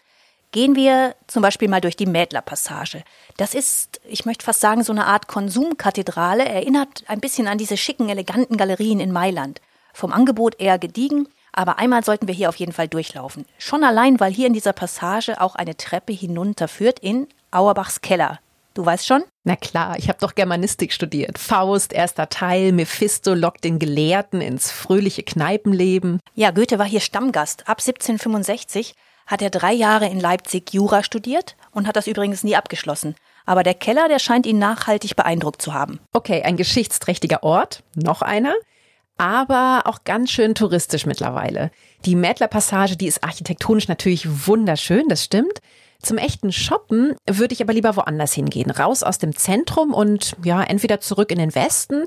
Gehen 0.51 0.75
wir 0.75 1.15
zum 1.27 1.41
Beispiel 1.41 1.69
mal 1.69 1.79
durch 1.79 1.95
die 1.95 2.05
Mädlerpassage. 2.05 3.03
Das 3.37 3.53
ist, 3.53 4.01
ich 4.03 4.25
möchte 4.25 4.43
fast 4.43 4.59
sagen, 4.59 4.83
so 4.83 4.91
eine 4.91 5.05
Art 5.05 5.27
Konsumkathedrale, 5.27 6.43
erinnert 6.43 7.05
ein 7.07 7.21
bisschen 7.21 7.47
an 7.47 7.57
diese 7.57 7.77
schicken, 7.77 8.09
eleganten 8.09 8.57
Galerien 8.57 8.99
in 8.99 9.13
Mailand. 9.13 9.61
Vom 9.93 10.11
Angebot 10.11 10.59
eher 10.59 10.77
gediegen, 10.77 11.29
aber 11.53 11.79
einmal 11.79 12.03
sollten 12.03 12.27
wir 12.27 12.35
hier 12.35 12.49
auf 12.49 12.57
jeden 12.57 12.73
Fall 12.73 12.89
durchlaufen. 12.89 13.45
Schon 13.57 13.85
allein, 13.85 14.19
weil 14.19 14.33
hier 14.33 14.47
in 14.47 14.53
dieser 14.53 14.73
Passage 14.73 15.39
auch 15.39 15.55
eine 15.55 15.77
Treppe 15.77 16.11
hinunterführt 16.11 16.99
in 16.99 17.27
Auerbachs 17.51 18.01
Keller. 18.01 18.39
Du 18.73 18.85
weißt 18.85 19.05
schon? 19.05 19.23
Na 19.43 19.55
klar, 19.55 19.97
ich 19.97 20.07
habe 20.07 20.19
doch 20.19 20.35
Germanistik 20.35 20.93
studiert. 20.93 21.37
Faust, 21.37 21.91
erster 21.91 22.29
Teil, 22.29 22.71
Mephisto 22.71 23.33
lockt 23.33 23.63
den 23.63 23.79
Gelehrten 23.79 24.39
ins 24.39 24.71
fröhliche 24.71 25.23
Kneipenleben. 25.23 26.19
Ja, 26.35 26.51
Goethe 26.51 26.79
war 26.79 26.85
hier 26.85 27.01
Stammgast. 27.01 27.61
Ab 27.67 27.79
1765 27.79 28.95
hat 29.31 29.41
er 29.41 29.49
drei 29.49 29.71
Jahre 29.73 30.07
in 30.07 30.19
Leipzig 30.19 30.73
Jura 30.73 31.01
studiert 31.03 31.55
und 31.71 31.87
hat 31.87 31.95
das 31.95 32.05
übrigens 32.07 32.43
nie 32.43 32.55
abgeschlossen. 32.55 33.15
Aber 33.45 33.63
der 33.63 33.73
Keller, 33.73 34.07
der 34.09 34.19
scheint 34.19 34.45
ihn 34.45 34.59
nachhaltig 34.59 35.15
beeindruckt 35.15 35.61
zu 35.61 35.73
haben. 35.73 35.99
Okay, 36.13 36.43
ein 36.43 36.57
geschichtsträchtiger 36.57 37.41
Ort. 37.41 37.83
Noch 37.95 38.21
einer. 38.21 38.53
aber 39.17 39.83
auch 39.85 40.03
ganz 40.03 40.31
schön 40.31 40.55
touristisch 40.55 41.05
mittlerweile. 41.05 41.69
Die 42.05 42.15
Mädler 42.15 42.47
Passage, 42.47 42.97
die 42.97 43.05
ist 43.05 43.23
architektonisch 43.23 43.87
natürlich 43.87 44.47
wunderschön, 44.47 45.07
das 45.09 45.23
stimmt. 45.23 45.59
Zum 46.01 46.17
echten 46.17 46.51
Shoppen 46.51 47.15
würde 47.29 47.53
ich 47.53 47.61
aber 47.61 47.73
lieber 47.73 47.95
woanders 47.95 48.33
hingehen. 48.33 48.71
Raus 48.71 49.03
aus 49.03 49.19
dem 49.19 49.35
Zentrum 49.35 49.93
und 49.93 50.35
ja, 50.43 50.63
entweder 50.63 50.99
zurück 51.01 51.31
in 51.31 51.37
den 51.37 51.53
Westen 51.53 52.05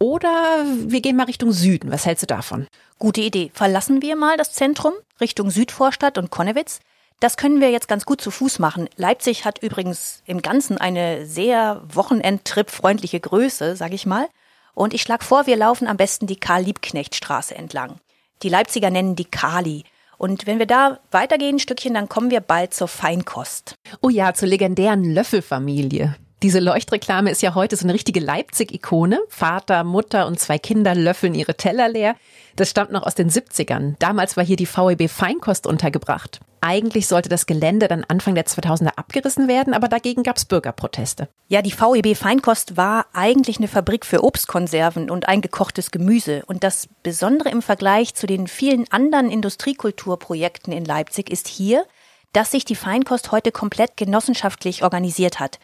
oder 0.00 0.64
wir 0.86 1.00
gehen 1.00 1.14
mal 1.14 1.26
Richtung 1.26 1.52
Süden. 1.52 1.92
Was 1.92 2.04
hältst 2.04 2.24
du 2.24 2.26
davon? 2.26 2.66
Gute 2.98 3.20
Idee. 3.20 3.50
Verlassen 3.52 4.00
wir 4.00 4.16
mal 4.16 4.38
das 4.38 4.52
Zentrum 4.52 4.94
Richtung 5.20 5.50
Südvorstadt 5.50 6.16
und 6.16 6.30
Konnewitz. 6.30 6.80
Das 7.20 7.36
können 7.36 7.60
wir 7.60 7.70
jetzt 7.70 7.88
ganz 7.88 8.06
gut 8.06 8.20
zu 8.20 8.30
Fuß 8.30 8.58
machen. 8.58 8.88
Leipzig 8.96 9.44
hat 9.44 9.62
übrigens 9.62 10.22
im 10.26 10.40
Ganzen 10.40 10.78
eine 10.78 11.26
sehr 11.26 11.82
Wochenendtrip-freundliche 11.88 13.20
Größe, 13.20 13.76
sag 13.76 13.92
ich 13.92 14.06
mal. 14.06 14.28
Und 14.74 14.94
ich 14.94 15.02
schlage 15.02 15.24
vor, 15.24 15.46
wir 15.46 15.56
laufen 15.56 15.88
am 15.88 15.96
besten 15.96 16.26
die 16.26 16.40
Karl-Liebknecht-Straße 16.40 17.54
entlang. 17.54 17.96
Die 18.42 18.48
Leipziger 18.48 18.90
nennen 18.90 19.16
die 19.16 19.24
Kali. 19.24 19.84
Und 20.18 20.46
wenn 20.46 20.58
wir 20.58 20.66
da 20.66 20.98
weitergehen 21.10 21.56
ein 21.56 21.60
Stückchen, 21.60 21.94
dann 21.94 22.08
kommen 22.08 22.30
wir 22.30 22.40
bald 22.40 22.72
zur 22.72 22.88
Feinkost. 22.88 23.74
Oh 24.00 24.08
ja, 24.08 24.32
zur 24.32 24.48
legendären 24.48 25.04
Löffelfamilie. 25.04 26.16
Diese 26.46 26.60
Leuchtreklame 26.60 27.32
ist 27.32 27.42
ja 27.42 27.56
heute 27.56 27.74
so 27.74 27.84
eine 27.84 27.92
richtige 27.92 28.20
Leipzig-Ikone. 28.20 29.18
Vater, 29.28 29.82
Mutter 29.82 30.28
und 30.28 30.38
zwei 30.38 30.58
Kinder 30.60 30.94
löffeln 30.94 31.34
ihre 31.34 31.56
Teller 31.56 31.88
leer. 31.88 32.14
Das 32.54 32.70
stammt 32.70 32.92
noch 32.92 33.02
aus 33.02 33.16
den 33.16 33.28
70ern. 33.28 33.96
Damals 33.98 34.36
war 34.36 34.44
hier 34.44 34.54
die 34.54 34.68
VEB 34.68 35.10
Feinkost 35.10 35.66
untergebracht. 35.66 36.38
Eigentlich 36.60 37.08
sollte 37.08 37.28
das 37.28 37.46
Gelände 37.46 37.88
dann 37.88 38.04
Anfang 38.04 38.36
der 38.36 38.46
2000er 38.46 38.96
abgerissen 38.96 39.48
werden, 39.48 39.74
aber 39.74 39.88
dagegen 39.88 40.22
gab 40.22 40.36
es 40.36 40.44
Bürgerproteste. 40.44 41.28
Ja, 41.48 41.62
die 41.62 41.72
VEB 41.72 42.16
Feinkost 42.16 42.76
war 42.76 43.06
eigentlich 43.12 43.56
eine 43.58 43.66
Fabrik 43.66 44.06
für 44.06 44.22
Obstkonserven 44.22 45.10
und 45.10 45.26
eingekochtes 45.26 45.90
Gemüse. 45.90 46.44
Und 46.46 46.62
das 46.62 46.88
Besondere 47.02 47.48
im 47.48 47.60
Vergleich 47.60 48.14
zu 48.14 48.28
den 48.28 48.46
vielen 48.46 48.84
anderen 48.92 49.32
Industriekulturprojekten 49.32 50.72
in 50.72 50.84
Leipzig 50.84 51.28
ist 51.28 51.48
hier, 51.48 51.84
dass 52.32 52.52
sich 52.52 52.64
die 52.64 52.76
Feinkost 52.76 53.32
heute 53.32 53.50
komplett 53.50 53.96
genossenschaftlich 53.96 54.84
organisiert 54.84 55.40
hat. 55.40 55.58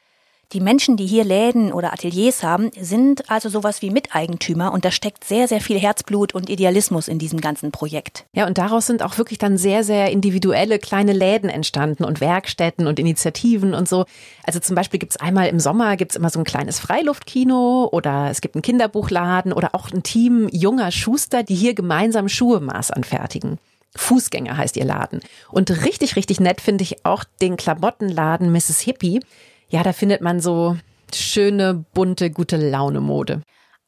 Die 0.53 0.61
Menschen, 0.61 0.99
die 0.99 1.07
hier 1.07 1.25
Läden 1.25 1.73
oder 1.73 1.95
Ateliers 1.95 2.43
haben, 2.43 2.71
sind 2.79 3.31
also 3.31 3.49
sowas 3.49 3.81
wie 3.81 3.89
Miteigentümer 3.89 4.73
und 4.75 4.85
da 4.85 4.91
steckt 4.91 5.25
sehr, 5.25 5.49
sehr 5.49 5.63
viel 5.63 5.79
Herzblut 5.79 6.35
und 6.35 6.51
Idealismus 6.51 7.09
in 7.09 7.19
diesem 7.19 7.41
ganzen 7.41 7.73
Projekt. 7.73 8.27
Ja, 8.35 8.47
und 8.47 8.59
daraus 8.59 8.87
sind 8.87 9.03
auch 9.03 9.17
wirklich 9.17 9.39
dann 9.39 9.57
sehr, 9.57 9.83
sehr 9.83 10.11
individuelle 10.11 10.79
kleine 10.79 11.15
Läden 11.15 11.49
entstanden 11.49 12.05
und 12.05 12.21
Werkstätten 12.21 12.87
und 12.87 12.99
Initiativen 12.99 13.73
und 13.73 13.89
so. 13.89 14.05
Also 14.43 14.61
zum 14.61 14.77
Beispiel 14.77 15.01
gibt's 15.01 15.17
einmal 15.17 15.49
im 15.49 15.59
Sommer 15.59 15.97
gibt's 15.97 16.17
immer 16.17 16.29
so 16.29 16.39
ein 16.39 16.45
kleines 16.45 16.79
Freiluftkino 16.81 17.89
oder 17.91 18.29
es 18.31 18.43
gibt 18.43 18.55
einen 18.55 18.63
Kinderbuchladen 18.63 19.55
oder 19.55 19.75
auch 19.75 19.91
ein 19.91 20.03
Team 20.03 20.49
junger 20.53 20.93
Schuster, 20.93 21.43
die 21.43 21.55
hier 21.55 21.73
gemeinsam 21.73 22.29
Schuhe 22.29 22.61
Maß 22.61 22.91
anfertigen. 22.91 23.59
Fußgänger 23.97 24.57
heißt 24.57 24.77
ihr 24.77 24.85
Laden. 24.85 25.21
Und 25.51 25.71
richtig, 25.85 26.17
richtig 26.17 26.41
nett 26.41 26.61
finde 26.61 26.83
ich 26.83 27.05
auch 27.05 27.25
den 27.41 27.57
Klamottenladen 27.57 28.53
Mrs. 28.53 28.81
Hippie. 28.81 29.21
Ja, 29.73 29.83
da 29.83 29.95
findet 29.95 30.21
man 30.21 30.39
so 30.39 30.77
schöne, 31.15 31.87
bunte, 31.95 32.31
gute 32.31 32.59
Laune 32.59 33.01
Mode. 33.01 33.41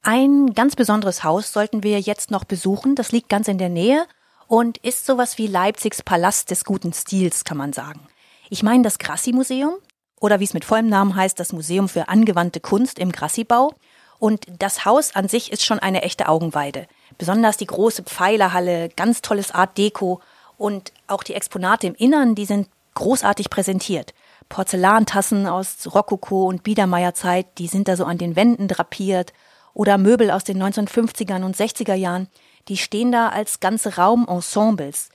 Ein 0.02 0.54
ganz 0.54 0.76
besonderes 0.76 1.24
Haus 1.24 1.52
sollten 1.52 1.82
wir 1.82 2.00
jetzt 2.00 2.30
noch 2.30 2.44
besuchen. 2.44 2.94
Das 2.94 3.12
liegt 3.12 3.28
ganz 3.28 3.48
in 3.48 3.58
der 3.58 3.68
Nähe 3.68 4.06
und 4.48 4.78
ist 4.78 5.04
sowas 5.04 5.36
wie 5.36 5.46
Leipzigs 5.46 6.02
Palast 6.02 6.50
des 6.50 6.64
guten 6.64 6.94
Stils, 6.94 7.44
kann 7.44 7.58
man 7.58 7.74
sagen. 7.74 8.00
Ich 8.48 8.62
meine 8.62 8.82
das 8.82 8.98
Grassi-Museum 8.98 9.74
oder 10.20 10.40
wie 10.40 10.44
es 10.44 10.54
mit 10.54 10.64
vollem 10.64 10.88
Namen 10.88 11.16
heißt, 11.16 11.38
das 11.38 11.52
Museum 11.52 11.90
für 11.90 12.08
angewandte 12.08 12.60
Kunst 12.60 12.98
im 12.98 13.12
Grassi-Bau. 13.12 13.74
Und 14.18 14.46
das 14.58 14.86
Haus 14.86 15.14
an 15.14 15.28
sich 15.28 15.52
ist 15.52 15.66
schon 15.66 15.80
eine 15.80 16.00
echte 16.00 16.28
Augenweide. 16.28 16.86
Besonders 17.18 17.58
die 17.58 17.66
große 17.66 18.04
Pfeilerhalle, 18.04 18.88
ganz 18.96 19.20
tolles 19.20 19.50
Art 19.50 19.76
Deko 19.76 20.22
und 20.56 20.94
auch 21.08 21.22
die 21.22 21.34
Exponate 21.34 21.86
im 21.88 21.94
Innern, 21.94 22.34
die 22.34 22.46
sind 22.46 22.68
großartig 22.94 23.50
präsentiert. 23.50 24.14
Porzellantassen 24.48 25.46
aus 25.46 25.76
Rokoko 25.94 26.46
und 26.46 26.62
Biedermeierzeit, 26.62 27.46
die 27.58 27.66
sind 27.66 27.88
da 27.88 27.96
so 27.96 28.04
an 28.04 28.18
den 28.18 28.36
Wänden 28.36 28.68
drapiert. 28.68 29.32
Oder 29.72 29.98
Möbel 29.98 30.30
aus 30.30 30.44
den 30.44 30.62
1950ern 30.62 31.44
und 31.44 31.56
60er 31.56 31.94
Jahren, 31.94 32.28
die 32.68 32.76
stehen 32.76 33.10
da 33.10 33.30
als 33.30 33.60
ganze 33.60 33.96
Raumensembles. 33.96 35.08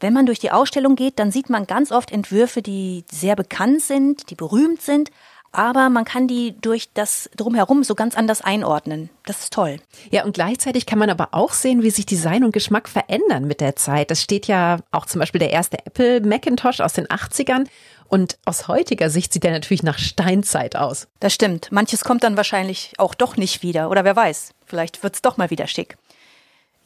Wenn 0.00 0.12
man 0.12 0.26
durch 0.26 0.38
die 0.38 0.50
Ausstellung 0.50 0.94
geht, 0.94 1.18
dann 1.18 1.30
sieht 1.30 1.48
man 1.48 1.66
ganz 1.66 1.90
oft 1.90 2.10
Entwürfe, 2.10 2.60
die 2.60 3.04
sehr 3.10 3.36
bekannt 3.36 3.82
sind, 3.82 4.28
die 4.30 4.34
berühmt 4.34 4.82
sind, 4.82 5.10
aber 5.52 5.88
man 5.88 6.04
kann 6.04 6.28
die 6.28 6.54
durch 6.60 6.90
das 6.92 7.30
drumherum 7.36 7.84
so 7.84 7.94
ganz 7.94 8.16
anders 8.16 8.42
einordnen. 8.42 9.10
Das 9.24 9.40
ist 9.40 9.52
toll. 9.52 9.78
Ja, 10.10 10.24
und 10.24 10.34
gleichzeitig 10.34 10.86
kann 10.86 10.98
man 10.98 11.10
aber 11.10 11.28
auch 11.32 11.52
sehen, 11.52 11.82
wie 11.82 11.90
sich 11.90 12.06
Design 12.06 12.44
und 12.44 12.52
Geschmack 12.52 12.88
verändern 12.88 13.46
mit 13.46 13.60
der 13.60 13.76
Zeit. 13.76 14.10
Das 14.10 14.22
steht 14.22 14.46
ja 14.46 14.78
auch 14.90 15.06
zum 15.06 15.20
Beispiel 15.20 15.38
der 15.38 15.50
erste 15.50 15.78
Apple 15.84 16.20
Macintosh 16.20 16.80
aus 16.80 16.92
den 16.92 17.06
80ern 17.06 17.66
und 18.08 18.38
aus 18.44 18.68
heutiger 18.68 19.10
Sicht 19.10 19.32
sieht 19.32 19.44
er 19.44 19.52
natürlich 19.52 19.82
nach 19.82 19.98
Steinzeit 19.98 20.76
aus. 20.76 21.08
Das 21.20 21.34
stimmt. 21.34 21.72
Manches 21.72 22.04
kommt 22.04 22.22
dann 22.22 22.36
wahrscheinlich 22.36 22.92
auch 22.98 23.14
doch 23.14 23.36
nicht 23.36 23.62
wieder. 23.62 23.90
Oder 23.90 24.04
wer 24.04 24.16
weiß, 24.16 24.50
vielleicht 24.64 25.02
wird's 25.02 25.22
doch 25.22 25.36
mal 25.36 25.50
wieder 25.50 25.66
schick. 25.66 25.96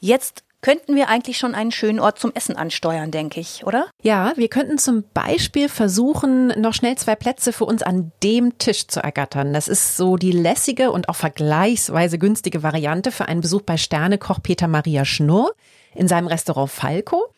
Jetzt 0.00 0.44
könnten 0.62 0.94
wir 0.94 1.08
eigentlich 1.08 1.38
schon 1.38 1.54
einen 1.54 1.72
schönen 1.72 2.00
Ort 2.00 2.18
zum 2.18 2.32
Essen 2.34 2.56
ansteuern, 2.56 3.10
denke 3.10 3.40
ich, 3.40 3.66
oder? 3.66 3.86
Ja, 4.02 4.32
wir 4.36 4.48
könnten 4.48 4.78
zum 4.78 5.04
Beispiel 5.14 5.68
versuchen, 5.68 6.48
noch 6.60 6.74
schnell 6.74 6.96
zwei 6.96 7.16
Plätze 7.16 7.52
für 7.52 7.64
uns 7.64 7.82
an 7.82 8.12
dem 8.22 8.58
Tisch 8.58 8.86
zu 8.86 9.00
ergattern. 9.02 9.52
Das 9.52 9.68
ist 9.68 9.96
so 9.96 10.16
die 10.16 10.32
lässige 10.32 10.92
und 10.92 11.08
auch 11.08 11.16
vergleichsweise 11.16 12.18
günstige 12.18 12.62
Variante 12.62 13.10
für 13.12 13.26
einen 13.26 13.40
Besuch 13.40 13.62
bei 13.62 13.76
Sternekoch 13.76 14.42
Peter 14.42 14.68
Maria 14.68 15.04
Schnurr 15.04 15.52
in 15.94 16.08
seinem 16.08 16.26
Restaurant 16.26 16.70
Falco. 16.70 17.32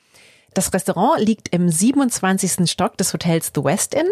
Das 0.55 0.73
Restaurant 0.75 1.21
liegt 1.21 1.49
im 1.49 1.69
27. 1.69 2.71
Stock 2.71 2.99
des 2.99 3.13
Hotels 3.15 3.53
The 3.55 3.65
West 3.65 3.95
Inn. 3.95 4.09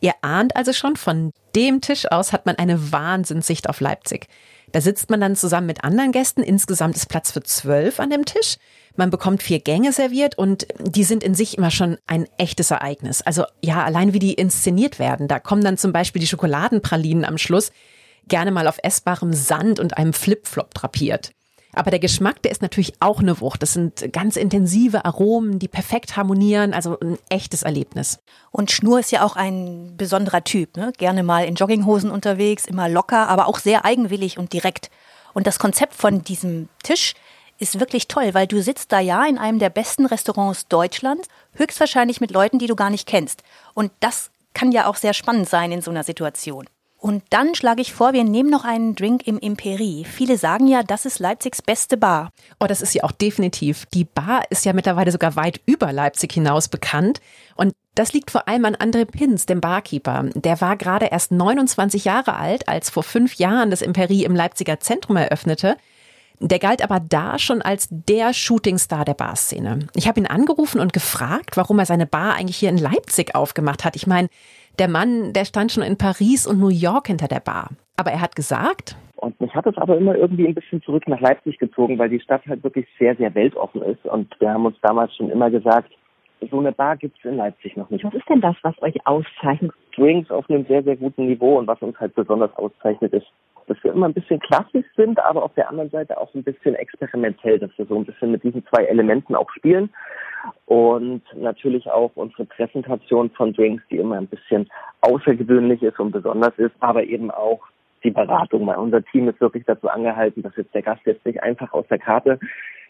Ihr 0.00 0.14
ahnt 0.22 0.56
also 0.56 0.72
schon, 0.72 0.96
von 0.96 1.32
dem 1.54 1.80
Tisch 1.80 2.10
aus 2.10 2.32
hat 2.32 2.46
man 2.46 2.56
eine 2.56 2.92
Wahnsinnssicht 2.92 3.68
auf 3.68 3.80
Leipzig. 3.80 4.28
Da 4.72 4.80
sitzt 4.80 5.10
man 5.10 5.20
dann 5.20 5.36
zusammen 5.36 5.66
mit 5.66 5.84
anderen 5.84 6.12
Gästen. 6.12 6.42
Insgesamt 6.42 6.96
ist 6.96 7.08
Platz 7.08 7.30
für 7.30 7.42
zwölf 7.42 8.00
an 8.00 8.10
dem 8.10 8.24
Tisch. 8.24 8.56
Man 8.96 9.10
bekommt 9.10 9.42
vier 9.42 9.60
Gänge 9.60 9.92
serviert 9.92 10.36
und 10.36 10.66
die 10.80 11.04
sind 11.04 11.22
in 11.22 11.34
sich 11.34 11.56
immer 11.56 11.70
schon 11.70 11.98
ein 12.06 12.26
echtes 12.36 12.70
Ereignis. 12.70 13.22
Also 13.22 13.44
ja, 13.62 13.84
allein 13.84 14.12
wie 14.12 14.18
die 14.18 14.34
inszeniert 14.34 14.98
werden. 14.98 15.28
Da 15.28 15.38
kommen 15.38 15.62
dann 15.64 15.78
zum 15.78 15.92
Beispiel 15.92 16.20
die 16.20 16.26
Schokoladenpralinen 16.26 17.24
am 17.24 17.38
Schluss 17.38 17.70
gerne 18.28 18.50
mal 18.50 18.68
auf 18.68 18.78
essbarem 18.82 19.32
Sand 19.32 19.80
und 19.80 19.96
einem 19.96 20.12
Flipflop 20.12 20.74
drapiert. 20.74 21.32
Aber 21.74 21.90
der 21.90 22.00
Geschmack, 22.00 22.42
der 22.42 22.50
ist 22.50 22.60
natürlich 22.60 22.92
auch 23.00 23.20
eine 23.20 23.40
Wucht. 23.40 23.62
Das 23.62 23.72
sind 23.72 24.12
ganz 24.12 24.36
intensive 24.36 25.04
Aromen, 25.04 25.58
die 25.58 25.68
perfekt 25.68 26.16
harmonieren, 26.16 26.74
also 26.74 26.98
ein 27.00 27.18
echtes 27.30 27.62
Erlebnis. 27.62 28.18
Und 28.50 28.70
Schnur 28.70 29.00
ist 29.00 29.10
ja 29.10 29.24
auch 29.24 29.36
ein 29.36 29.96
besonderer 29.96 30.44
Typ, 30.44 30.76
ne? 30.76 30.92
gerne 30.98 31.22
mal 31.22 31.46
in 31.46 31.54
Jogginghosen 31.54 32.10
unterwegs, 32.10 32.66
immer 32.66 32.88
locker, 32.88 33.28
aber 33.28 33.46
auch 33.46 33.58
sehr 33.58 33.84
eigenwillig 33.86 34.38
und 34.38 34.52
direkt. 34.52 34.90
Und 35.32 35.46
das 35.46 35.58
Konzept 35.58 35.94
von 35.94 36.22
diesem 36.22 36.68
Tisch 36.82 37.14
ist 37.58 37.80
wirklich 37.80 38.08
toll, 38.08 38.34
weil 38.34 38.46
du 38.46 38.60
sitzt 38.60 38.92
da 38.92 39.00
ja 39.00 39.24
in 39.24 39.38
einem 39.38 39.58
der 39.58 39.70
besten 39.70 40.04
Restaurants 40.04 40.68
Deutschlands, 40.68 41.28
höchstwahrscheinlich 41.54 42.20
mit 42.20 42.32
Leuten, 42.32 42.58
die 42.58 42.66
du 42.66 42.76
gar 42.76 42.90
nicht 42.90 43.06
kennst. 43.06 43.42
Und 43.72 43.92
das 44.00 44.30
kann 44.52 44.72
ja 44.72 44.86
auch 44.86 44.96
sehr 44.96 45.14
spannend 45.14 45.48
sein 45.48 45.72
in 45.72 45.80
so 45.80 45.90
einer 45.90 46.04
Situation. 46.04 46.66
Und 47.02 47.24
dann 47.30 47.56
schlage 47.56 47.82
ich 47.82 47.92
vor, 47.92 48.12
wir 48.12 48.22
nehmen 48.22 48.48
noch 48.48 48.64
einen 48.64 48.94
Drink 48.94 49.26
im 49.26 49.36
Imperie. 49.36 50.04
Viele 50.04 50.38
sagen 50.38 50.68
ja, 50.68 50.84
das 50.84 51.04
ist 51.04 51.18
Leipzigs 51.18 51.60
beste 51.60 51.96
Bar. 51.96 52.30
Oh, 52.60 52.68
das 52.68 52.80
ist 52.80 52.94
ja 52.94 53.02
auch 53.02 53.10
definitiv. 53.10 53.86
Die 53.86 54.04
Bar 54.04 54.44
ist 54.50 54.64
ja 54.64 54.72
mittlerweile 54.72 55.10
sogar 55.10 55.34
weit 55.34 55.60
über 55.66 55.92
Leipzig 55.92 56.32
hinaus 56.32 56.68
bekannt. 56.68 57.20
Und 57.56 57.74
das 57.96 58.12
liegt 58.12 58.30
vor 58.30 58.46
allem 58.46 58.64
an 58.66 58.76
André 58.76 59.04
Pins, 59.04 59.46
dem 59.46 59.60
Barkeeper. 59.60 60.30
Der 60.36 60.60
war 60.60 60.76
gerade 60.76 61.06
erst 61.06 61.32
29 61.32 62.04
Jahre 62.04 62.36
alt, 62.36 62.68
als 62.68 62.88
vor 62.88 63.02
fünf 63.02 63.34
Jahren 63.34 63.70
das 63.70 63.82
Imperie 63.82 64.22
im 64.22 64.36
Leipziger 64.36 64.78
Zentrum 64.78 65.16
eröffnete. 65.16 65.76
Der 66.44 66.58
galt 66.58 66.82
aber 66.82 66.98
da 66.98 67.38
schon 67.38 67.62
als 67.62 67.88
der 67.90 68.34
Shootingstar 68.34 69.04
der 69.04 69.14
Barszene. 69.14 69.86
Ich 69.94 70.08
habe 70.08 70.18
ihn 70.18 70.26
angerufen 70.26 70.80
und 70.80 70.92
gefragt, 70.92 71.56
warum 71.56 71.78
er 71.78 71.86
seine 71.86 72.04
Bar 72.04 72.34
eigentlich 72.34 72.56
hier 72.56 72.68
in 72.68 72.78
Leipzig 72.78 73.36
aufgemacht 73.36 73.84
hat. 73.84 73.94
Ich 73.94 74.08
meine, 74.08 74.28
der 74.80 74.88
Mann, 74.88 75.32
der 75.32 75.44
stand 75.44 75.70
schon 75.70 75.84
in 75.84 75.96
Paris 75.96 76.48
und 76.48 76.58
New 76.58 76.68
York 76.68 77.06
hinter 77.06 77.28
der 77.28 77.38
Bar. 77.38 77.70
Aber 77.96 78.10
er 78.10 78.20
hat 78.20 78.34
gesagt, 78.34 78.96
und 79.16 79.40
mich 79.40 79.54
hat 79.54 79.66
es 79.66 79.76
aber 79.76 79.96
immer 79.96 80.16
irgendwie 80.16 80.48
ein 80.48 80.54
bisschen 80.54 80.82
zurück 80.82 81.06
nach 81.06 81.20
Leipzig 81.20 81.56
gezogen, 81.60 81.96
weil 81.96 82.08
die 82.08 82.18
Stadt 82.18 82.44
halt 82.48 82.64
wirklich 82.64 82.86
sehr, 82.98 83.14
sehr 83.14 83.32
weltoffen 83.36 83.80
ist. 83.82 84.04
Und 84.04 84.34
wir 84.40 84.50
haben 84.50 84.66
uns 84.66 84.76
damals 84.82 85.14
schon 85.14 85.30
immer 85.30 85.48
gesagt, 85.48 85.92
so 86.50 86.58
eine 86.58 86.72
Bar 86.72 86.96
gibt 86.96 87.16
es 87.18 87.24
in 87.24 87.36
Leipzig 87.36 87.76
noch 87.76 87.88
nicht. 87.90 88.04
Was 88.04 88.14
ist 88.14 88.28
denn 88.28 88.40
das, 88.40 88.56
was 88.62 88.74
euch 88.82 89.06
auszeichnet? 89.06 89.70
Drinks 89.94 90.28
auf 90.32 90.50
einem 90.50 90.66
sehr, 90.66 90.82
sehr 90.82 90.96
guten 90.96 91.26
Niveau 91.26 91.58
und 91.58 91.68
was 91.68 91.80
uns 91.82 92.00
halt 92.00 92.16
besonders 92.16 92.52
auszeichnet 92.56 93.12
ist, 93.12 93.26
dass 93.66 93.82
wir 93.82 93.92
immer 93.92 94.06
ein 94.06 94.14
bisschen 94.14 94.40
klassisch 94.40 94.86
sind, 94.96 95.18
aber 95.20 95.42
auf 95.42 95.54
der 95.54 95.68
anderen 95.68 95.90
Seite 95.90 96.18
auch 96.20 96.34
ein 96.34 96.42
bisschen 96.42 96.74
experimentell, 96.74 97.58
dass 97.58 97.70
wir 97.76 97.86
so 97.86 97.96
ein 97.96 98.04
bisschen 98.04 98.32
mit 98.32 98.42
diesen 98.42 98.64
zwei 98.66 98.84
Elementen 98.84 99.34
auch 99.34 99.50
spielen. 99.50 99.90
Und 100.66 101.22
natürlich 101.36 101.88
auch 101.90 102.10
unsere 102.14 102.44
Präsentation 102.44 103.30
von 103.30 103.52
Drinks, 103.52 103.84
die 103.90 103.98
immer 103.98 104.16
ein 104.16 104.26
bisschen 104.26 104.68
außergewöhnlich 105.00 105.82
ist 105.82 106.00
und 106.00 106.10
besonders 106.10 106.58
ist, 106.58 106.74
aber 106.80 107.04
eben 107.04 107.30
auch 107.30 107.60
die 108.02 108.10
Beratung, 108.10 108.66
weil 108.66 108.76
unser 108.76 109.04
Team 109.04 109.28
ist 109.28 109.40
wirklich 109.40 109.64
dazu 109.64 109.88
angehalten, 109.88 110.42
dass 110.42 110.56
jetzt 110.56 110.74
der 110.74 110.82
Gast 110.82 111.02
jetzt 111.04 111.24
nicht 111.24 111.42
einfach 111.42 111.72
aus 111.72 111.86
der 111.88 111.98
Karte 111.98 112.40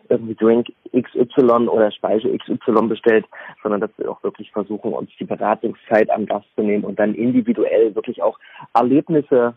irgendwie 0.08 0.34
Drink 0.34 0.72
XY 0.94 1.68
oder 1.68 1.90
Speise 1.90 2.36
XY 2.36 2.88
bestellt, 2.88 3.24
sondern 3.62 3.80
dass 3.80 3.90
wir 3.96 4.10
auch 4.10 4.22
wirklich 4.22 4.50
versuchen, 4.50 4.92
uns 4.92 5.10
die 5.18 5.24
Beratungszeit 5.24 6.10
am 6.10 6.26
Gast 6.26 6.46
zu 6.54 6.62
nehmen 6.62 6.84
und 6.84 6.98
dann 6.98 7.14
individuell 7.14 7.94
wirklich 7.94 8.22
auch 8.22 8.38
Erlebnisse 8.74 9.54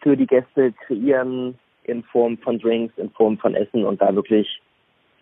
für 0.00 0.16
die 0.16 0.26
Gäste 0.26 0.72
kreieren 0.86 1.58
in 1.84 2.02
Form 2.04 2.38
von 2.38 2.58
Drinks, 2.58 2.96
in 2.96 3.10
Form 3.10 3.38
von 3.38 3.54
Essen 3.54 3.84
und 3.84 4.00
da 4.00 4.14
wirklich 4.14 4.60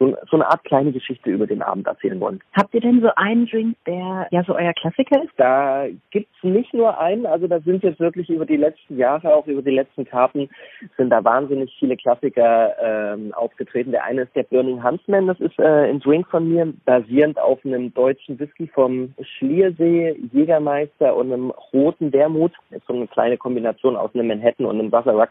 so, 0.02 0.16
so 0.30 0.36
eine 0.36 0.48
Art 0.48 0.64
kleine 0.64 0.92
Geschichte 0.92 1.30
über 1.30 1.46
den 1.46 1.62
Abend 1.62 1.86
erzählen 1.86 2.18
wollen. 2.20 2.40
Habt 2.54 2.74
ihr 2.74 2.80
denn 2.80 3.00
so 3.00 3.10
einen 3.16 3.46
Drink, 3.46 3.76
der 3.86 4.26
ja 4.30 4.42
so 4.44 4.54
euer 4.54 4.72
Klassiker 4.72 5.22
ist? 5.22 5.32
Da 5.36 5.86
gibt's 6.10 6.42
nicht 6.42 6.74
nur 6.74 6.98
einen, 6.98 7.26
also 7.26 7.46
da 7.46 7.60
sind 7.60 7.82
jetzt 7.82 8.00
wirklich 8.00 8.28
über 8.28 8.44
die 8.44 8.56
letzten 8.56 8.98
Jahre, 8.98 9.34
auch 9.34 9.46
über 9.46 9.62
die 9.62 9.70
letzten 9.70 10.04
Karten, 10.04 10.48
sind 10.96 11.10
da 11.10 11.22
wahnsinnig 11.22 11.74
viele 11.78 11.96
Klassiker 11.96 12.74
ähm, 12.82 13.32
aufgetreten. 13.34 13.92
Der 13.92 14.04
eine 14.04 14.22
ist 14.22 14.34
der 14.34 14.44
Burning 14.44 14.82
Huntsman, 14.82 15.28
das 15.28 15.40
ist 15.40 15.58
äh, 15.58 15.90
ein 15.90 16.00
Drink 16.00 16.28
von 16.28 16.48
mir, 16.48 16.72
basierend 16.84 17.38
auf 17.38 17.64
einem 17.64 17.94
deutschen 17.94 18.38
Whisky 18.38 18.68
vom 18.68 19.14
Schliersee, 19.38 20.16
Jägermeister 20.32 21.14
und 21.14 21.32
einem 21.32 21.52
roten 21.72 22.12
Wermut. 22.12 22.52
Das 22.70 22.80
ist 22.80 22.86
so 22.86 22.94
eine 22.94 23.06
kleine 23.06 23.36
Kombination 23.36 23.96
aus 23.96 24.10
einem 24.14 24.28
Manhattan 24.28 24.66
und 24.66 24.80
einem 24.80 24.90
Wasserrock. 24.90 25.30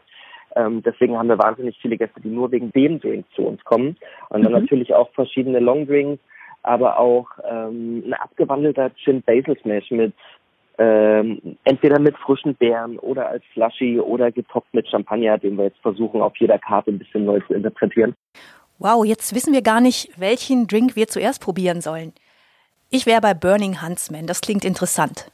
Ähm, 0.55 0.83
deswegen 0.83 1.17
haben 1.17 1.29
wir 1.29 1.37
wahnsinnig 1.37 1.77
viele 1.81 1.97
Gäste, 1.97 2.21
die 2.21 2.29
nur 2.29 2.51
wegen 2.51 2.71
dem 2.71 2.99
Drink 2.99 3.25
zu 3.35 3.43
uns 3.43 3.63
kommen. 3.63 3.97
Und 4.29 4.43
dann 4.43 4.53
mhm. 4.53 4.59
natürlich 4.59 4.93
auch 4.93 5.09
verschiedene 5.11 5.59
Longdrinks, 5.59 6.21
aber 6.63 6.99
auch 6.99 7.27
ähm, 7.49 8.03
ein 8.05 8.13
abgewandelter 8.13 8.91
Gin 8.95 9.21
Basil 9.21 9.57
Smash 9.61 9.89
mit 9.91 10.13
ähm, 10.77 11.57
entweder 11.63 11.99
mit 11.99 12.17
frischen 12.17 12.55
Beeren 12.55 12.97
oder 12.99 13.29
als 13.29 13.43
Slushy 13.53 13.99
oder 13.99 14.31
getoppt 14.31 14.73
mit 14.73 14.87
Champagner, 14.87 15.37
den 15.37 15.57
wir 15.57 15.65
jetzt 15.65 15.79
versuchen 15.81 16.21
auf 16.21 16.35
jeder 16.37 16.57
Karte 16.57 16.91
ein 16.91 16.97
bisschen 16.97 17.25
neu 17.25 17.39
zu 17.41 17.53
interpretieren. 17.53 18.15
Wow, 18.79 19.05
jetzt 19.05 19.35
wissen 19.35 19.53
wir 19.53 19.61
gar 19.61 19.79
nicht, 19.79 20.09
welchen 20.19 20.65
Drink 20.67 20.95
wir 20.95 21.07
zuerst 21.07 21.41
probieren 21.41 21.81
sollen. 21.81 22.13
Ich 22.89 23.05
wäre 23.05 23.21
bei 23.21 23.33
Burning 23.35 23.81
Huntsman, 23.81 24.25
das 24.25 24.41
klingt 24.41 24.65
interessant. 24.65 25.31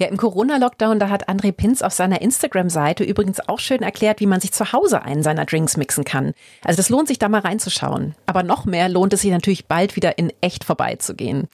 Ja, 0.00 0.06
im 0.06 0.16
Corona-Lockdown, 0.16 0.98
da 0.98 1.10
hat 1.10 1.28
André 1.28 1.52
Pinz 1.52 1.82
auf 1.82 1.92
seiner 1.92 2.22
Instagram-Seite 2.22 3.04
übrigens 3.04 3.46
auch 3.46 3.58
schön 3.58 3.82
erklärt, 3.82 4.20
wie 4.20 4.26
man 4.26 4.40
sich 4.40 4.50
zu 4.50 4.72
Hause 4.72 5.02
einen 5.02 5.22
seiner 5.22 5.44
Drinks 5.44 5.76
mixen 5.76 6.04
kann. 6.04 6.32
Also 6.64 6.78
das 6.78 6.88
lohnt 6.88 7.06
sich 7.06 7.18
da 7.18 7.28
mal 7.28 7.42
reinzuschauen. 7.42 8.14
Aber 8.24 8.42
noch 8.42 8.64
mehr 8.64 8.88
lohnt 8.88 9.12
es 9.12 9.20
sich 9.20 9.30
natürlich 9.30 9.66
bald 9.66 9.96
wieder 9.96 10.16
in 10.16 10.32
echt 10.40 10.64
vorbeizugehen. 10.64 11.48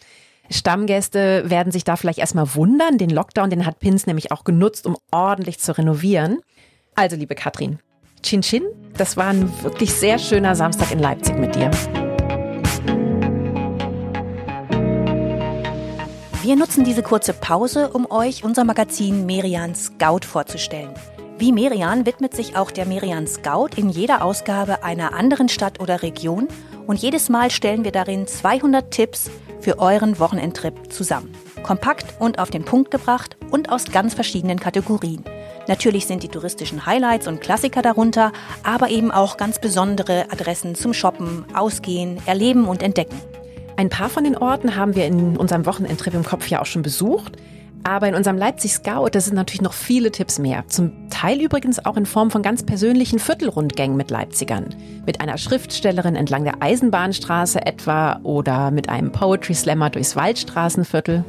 Stammgäste 0.49 1.51
werden 1.51 1.73
sich 1.73 1.83
da 1.83 1.97
vielleicht 1.97 2.21
erstmal 2.21 2.55
wundern. 2.55 2.99
Den 2.99 3.11
Lockdown, 3.11 3.51
den 3.51 3.67
hat 3.67 3.81
Pins 3.81 4.07
nämlich 4.07 4.31
auch 4.31 4.45
genutzt, 4.45 4.87
um 4.87 4.97
ordentlich 5.11 5.59
zu 5.59 5.77
renovieren. 5.77 6.39
Also, 6.95 7.17
liebe 7.17 7.35
Katrin, 7.35 7.81
Chin 8.23 8.43
Chin, 8.43 8.63
das 8.97 9.17
war 9.17 9.27
ein 9.27 9.51
wirklich 9.65 9.93
sehr 9.93 10.21
schöner 10.21 10.55
Samstag 10.55 10.93
in 10.93 11.01
Leipzig 11.01 11.37
mit 11.37 11.57
dir. 11.57 11.73
Wir 16.47 16.55
nutzen 16.55 16.85
diese 16.85 17.03
kurze 17.03 17.33
Pause, 17.33 17.91
um 17.91 18.09
euch 18.09 18.45
unser 18.45 18.63
Magazin 18.63 19.27
Merian 19.27 19.75
Scout 19.75 20.21
vorzustellen. 20.25 20.95
Wie 21.39 21.51
Merian 21.51 22.07
widmet 22.07 22.37
sich 22.37 22.57
auch 22.57 22.71
der 22.71 22.87
Merian 22.87 23.27
Scout 23.27 23.71
in 23.75 23.91
jeder 23.91 24.23
Ausgabe 24.23 24.85
einer 24.85 25.13
anderen 25.13 25.49
Stadt 25.49 25.81
oder 25.81 26.05
Region 26.05 26.47
und 26.87 27.03
jedes 27.03 27.29
Mal 27.31 27.51
stellen 27.51 27.83
wir 27.83 27.91
darin 27.91 28.29
200 28.29 28.93
Tipps 28.93 29.29
für 29.59 29.81
euren 29.81 30.21
Wochenendtrip 30.21 30.93
zusammen. 30.93 31.35
Kompakt 31.65 32.15
und 32.21 32.39
auf 32.39 32.51
den 32.51 32.65
Punkt 32.65 32.93
gebracht 32.93 33.37
und 33.51 33.73
aus 33.73 33.87
ganz 33.87 34.15
verschiedenen 34.15 34.61
Kategorien. 34.61 35.25
Natürlich 35.67 36.07
sind 36.07 36.23
die 36.23 36.29
touristischen 36.29 36.87
Highlights 36.87 37.27
und 37.27 37.41
Klassiker 37.41 37.83
darunter, 37.83 38.31
aber 38.63 38.91
eben 38.91 39.11
auch 39.11 39.37
ganz 39.37 39.61
besondere 39.61 40.31
Adressen 40.31 40.77
zum 40.77 40.95
Shoppen, 40.95 41.45
Ausgehen, 41.57 42.23
Erleben 42.25 42.69
und 42.69 42.85
Entdecken. 42.85 43.21
Ein 43.77 43.91
paar 43.91 44.09
von 44.09 44.25
den 44.25 44.37
Orten 44.37 44.75
haben 44.75 44.95
wir 44.95 45.07
in 45.07 45.37
unserem 45.37 45.67
Wochenendtrip 45.67 46.15
im 46.15 46.25
Kopf 46.25 46.49
ja 46.49 46.63
auch 46.63 46.67
schon 46.67 46.83
besucht. 46.83 47.37
Aber 47.85 48.09
in 48.09 48.17
unserem 48.17 48.37
Leipzig 48.37 48.73
Scout, 48.73 49.11
da 49.13 49.21
sind 49.21 49.35
natürlich 49.35 49.63
noch 49.63 49.75
viele 49.75 50.11
Tipps 50.11 50.41
mehr. 50.41 50.67
Zum 50.67 51.09
Teil 51.09 51.41
übrigens 51.41 51.85
auch 51.85 51.97
in 51.97 52.05
Form 52.05 52.33
von 52.33 52.43
ganz 52.43 52.65
persönlichen 52.65 53.21
Viertelrundgängen 53.21 53.97
mit 53.97 54.11
Leipzigern. 54.11 54.75
Mit 55.05 55.21
einer 55.21 55.39
Schriftstellerin 55.39 56.17
entlang 56.17 56.43
der 56.43 56.63
Eisenbahnstraße 56.63 57.65
etwa 57.65 58.19
oder 58.25 58.73
mit 58.73 58.89
einem 58.89 59.13
Poetry 59.13 59.55
Slammer 59.55 59.91
durchs 59.91 60.17
Waldstraßenviertel. 60.17 61.25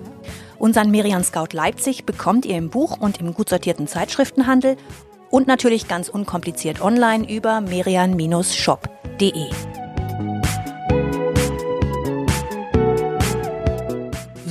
Unseren 0.57 0.89
Merian 0.89 1.23
Scout 1.23 1.49
Leipzig 1.51 2.05
bekommt 2.05 2.43
ihr 2.47 2.57
im 2.57 2.71
Buch 2.71 2.97
und 2.99 3.19
im 3.19 3.35
gut 3.35 3.49
sortierten 3.49 3.85
Zeitschriftenhandel 3.85 4.77
und 5.29 5.45
natürlich 5.47 5.87
ganz 5.87 6.09
unkompliziert 6.09 6.81
online 6.81 7.29
über 7.29 7.61
merian-shop.de. 7.61 9.45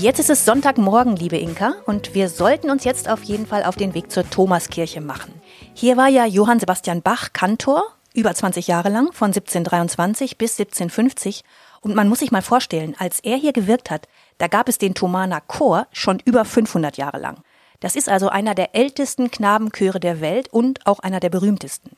Jetzt 0.07 0.21
ist 0.21 0.31
es 0.31 0.45
Sonntagmorgen, 0.45 1.17
liebe 1.17 1.37
Inka, 1.37 1.75
und 1.85 2.15
wir 2.15 2.29
sollten 2.29 2.71
uns 2.71 2.85
jetzt 2.85 3.09
auf 3.09 3.25
jeden 3.25 3.45
Fall 3.45 3.65
auf 3.65 3.75
den 3.75 3.93
Weg 3.93 4.13
zur 4.13 4.23
Thomaskirche 4.31 5.01
machen. 5.01 5.35
Hier 5.75 5.97
war 5.97 6.07
ja 6.07 6.25
Johann 6.25 6.61
Sebastian 6.61 7.03
Bach 7.03 7.33
Kantor, 7.33 7.83
über 8.15 8.33
20 8.33 8.69
Jahre 8.69 8.89
lang, 8.89 9.13
von 9.13 9.31
1723 9.31 10.39
bis 10.39 10.61
1750. 10.61 11.43
Und 11.81 11.97
man 11.97 12.09
muss 12.09 12.21
sich 12.21 12.31
mal 12.31 12.43
vorstellen, 12.43 12.95
als 12.97 13.19
er 13.19 13.37
hier 13.37 13.53
gewirkt 13.53 13.91
hat, 13.91 14.07
da 14.39 14.47
gab 14.47 14.69
es 14.69 14.79
den 14.79 14.95
Thomaner 14.95 15.41
Chor 15.41 15.89
schon 15.91 16.23
über 16.25 16.45
500 16.45 16.97
Jahre 16.97 17.19
lang. 17.19 17.39
Das 17.81 17.97
ist 17.97 18.09
also 18.09 18.29
einer 18.29 18.55
der 18.55 18.77
ältesten 18.77 19.33
Knabenchöre 19.33 19.99
der 19.99 20.21
Welt 20.21 20.47
und 20.53 20.87
auch 20.87 21.01
einer 21.01 21.19
der 21.19 21.31
berühmtesten. 21.31 21.97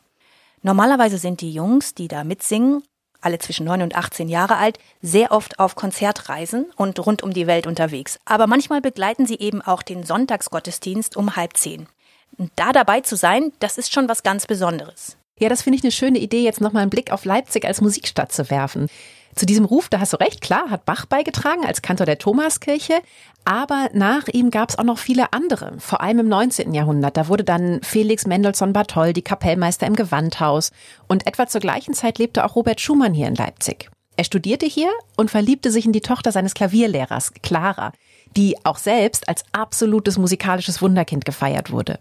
Normalerweise 0.62 1.18
sind 1.18 1.42
die 1.42 1.52
Jungs, 1.52 1.92
die 1.92 2.08
da 2.08 2.24
mitsingen, 2.24 2.82
alle 3.20 3.38
zwischen 3.38 3.66
9 3.66 3.82
und 3.82 3.96
18 3.96 4.28
Jahre 4.28 4.56
alt, 4.56 4.78
sehr 5.02 5.32
oft 5.32 5.58
auf 5.58 5.74
Konzertreisen 5.74 6.66
und 6.76 7.04
rund 7.04 7.22
um 7.22 7.32
die 7.32 7.46
Welt 7.46 7.66
unterwegs. 7.66 8.18
Aber 8.24 8.46
manchmal 8.46 8.80
begleiten 8.80 9.26
sie 9.26 9.38
eben 9.38 9.62
auch 9.62 9.82
den 9.82 10.04
Sonntagsgottesdienst 10.04 11.16
um 11.16 11.36
halb 11.36 11.56
zehn. 11.56 11.88
Und 12.36 12.52
da 12.56 12.72
dabei 12.72 13.00
zu 13.00 13.16
sein, 13.16 13.52
das 13.58 13.78
ist 13.78 13.92
schon 13.92 14.08
was 14.08 14.22
ganz 14.22 14.46
Besonderes. 14.46 15.16
Ja, 15.38 15.48
das 15.48 15.62
finde 15.62 15.78
ich 15.78 15.84
eine 15.84 15.92
schöne 15.92 16.18
Idee, 16.18 16.42
jetzt 16.42 16.60
nochmal 16.60 16.82
einen 16.82 16.90
Blick 16.90 17.12
auf 17.12 17.24
Leipzig 17.24 17.64
als 17.64 17.80
Musikstadt 17.80 18.32
zu 18.32 18.50
werfen. 18.50 18.88
Zu 19.34 19.46
diesem 19.46 19.64
Ruf, 19.64 19.88
da 19.88 20.00
hast 20.00 20.12
du 20.12 20.16
recht, 20.16 20.40
klar, 20.40 20.70
hat 20.70 20.84
Bach 20.84 21.06
beigetragen 21.06 21.64
als 21.64 21.82
Kantor 21.82 22.06
der 22.06 22.18
Thomaskirche, 22.18 23.00
aber 23.44 23.88
nach 23.92 24.26
ihm 24.28 24.50
gab 24.50 24.70
es 24.70 24.78
auch 24.78 24.84
noch 24.84 24.98
viele 24.98 25.32
andere, 25.32 25.74
vor 25.78 26.00
allem 26.00 26.20
im 26.20 26.28
19. 26.28 26.74
Jahrhundert. 26.74 27.16
Da 27.16 27.28
wurde 27.28 27.44
dann 27.44 27.80
Felix 27.82 28.26
Mendelssohn 28.26 28.72
Bartholdy 28.72 29.22
Kapellmeister 29.22 29.86
im 29.86 29.96
Gewandhaus 29.96 30.72
und 31.06 31.26
etwa 31.26 31.46
zur 31.46 31.60
gleichen 31.60 31.94
Zeit 31.94 32.18
lebte 32.18 32.44
auch 32.44 32.56
Robert 32.56 32.80
Schumann 32.80 33.14
hier 33.14 33.28
in 33.28 33.34
Leipzig. 33.34 33.90
Er 34.16 34.24
studierte 34.24 34.66
hier 34.66 34.90
und 35.16 35.30
verliebte 35.30 35.70
sich 35.70 35.86
in 35.86 35.92
die 35.92 36.00
Tochter 36.00 36.32
seines 36.32 36.54
Klavierlehrers, 36.54 37.32
Clara, 37.42 37.92
die 38.36 38.56
auch 38.64 38.78
selbst 38.78 39.28
als 39.28 39.44
absolutes 39.52 40.18
musikalisches 40.18 40.82
Wunderkind 40.82 41.24
gefeiert 41.24 41.70
wurde. 41.70 42.00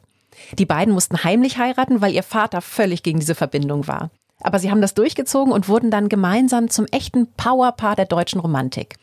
Die 0.58 0.66
beiden 0.66 0.94
mussten 0.94 1.24
heimlich 1.24 1.58
heiraten, 1.58 2.02
weil 2.02 2.14
ihr 2.14 2.24
Vater 2.24 2.62
völlig 2.62 3.04
gegen 3.04 3.20
diese 3.20 3.36
Verbindung 3.36 3.88
war. 3.88 4.10
Aber 4.42 4.60
sie 4.60 4.70
haben 4.70 4.82
das 4.82 4.94
durchgezogen 4.94 5.52
und 5.52 5.68
wurden 5.68 5.92
dann 5.92 6.10
gemeinsam 6.10 6.70
zum 6.70 6.86
echten 6.92 7.28
Powerpaar 7.34 7.96
der 7.96 8.06
deutschen 8.06 8.40
Romantik. 8.40 8.98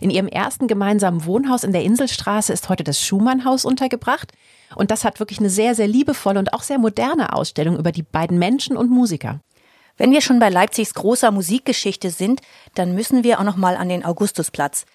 In 0.00 0.10
ihrem 0.10 0.28
ersten 0.28 0.66
gemeinsamen 0.66 1.26
Wohnhaus 1.26 1.62
in 1.62 1.72
der 1.72 1.82
Inselstraße 1.82 2.52
ist 2.52 2.68
heute 2.68 2.84
das 2.84 3.00
Schumann-Haus 3.02 3.64
untergebracht. 3.64 4.32
Und 4.74 4.90
das 4.90 5.04
hat 5.04 5.20
wirklich 5.20 5.38
eine 5.38 5.50
sehr, 5.50 5.74
sehr 5.74 5.88
liebevolle 5.88 6.38
und 6.38 6.54
auch 6.54 6.62
sehr 6.62 6.78
moderne 6.78 7.34
Ausstellung 7.34 7.78
über 7.78 7.92
die 7.92 8.02
beiden 8.02 8.38
Menschen 8.38 8.76
und 8.76 8.90
Musiker. 8.90 9.40
Wenn 9.98 10.12
wir 10.12 10.22
schon 10.22 10.38
bei 10.38 10.48
Leipzigs 10.48 10.94
großer 10.94 11.30
Musikgeschichte 11.30 12.10
sind, 12.10 12.40
dann 12.74 12.94
müssen 12.94 13.22
wir 13.22 13.38
auch 13.38 13.44
noch 13.44 13.56
mal 13.56 13.76
an 13.76 13.90
den 13.90 14.04
Augustusplatz. 14.04 14.86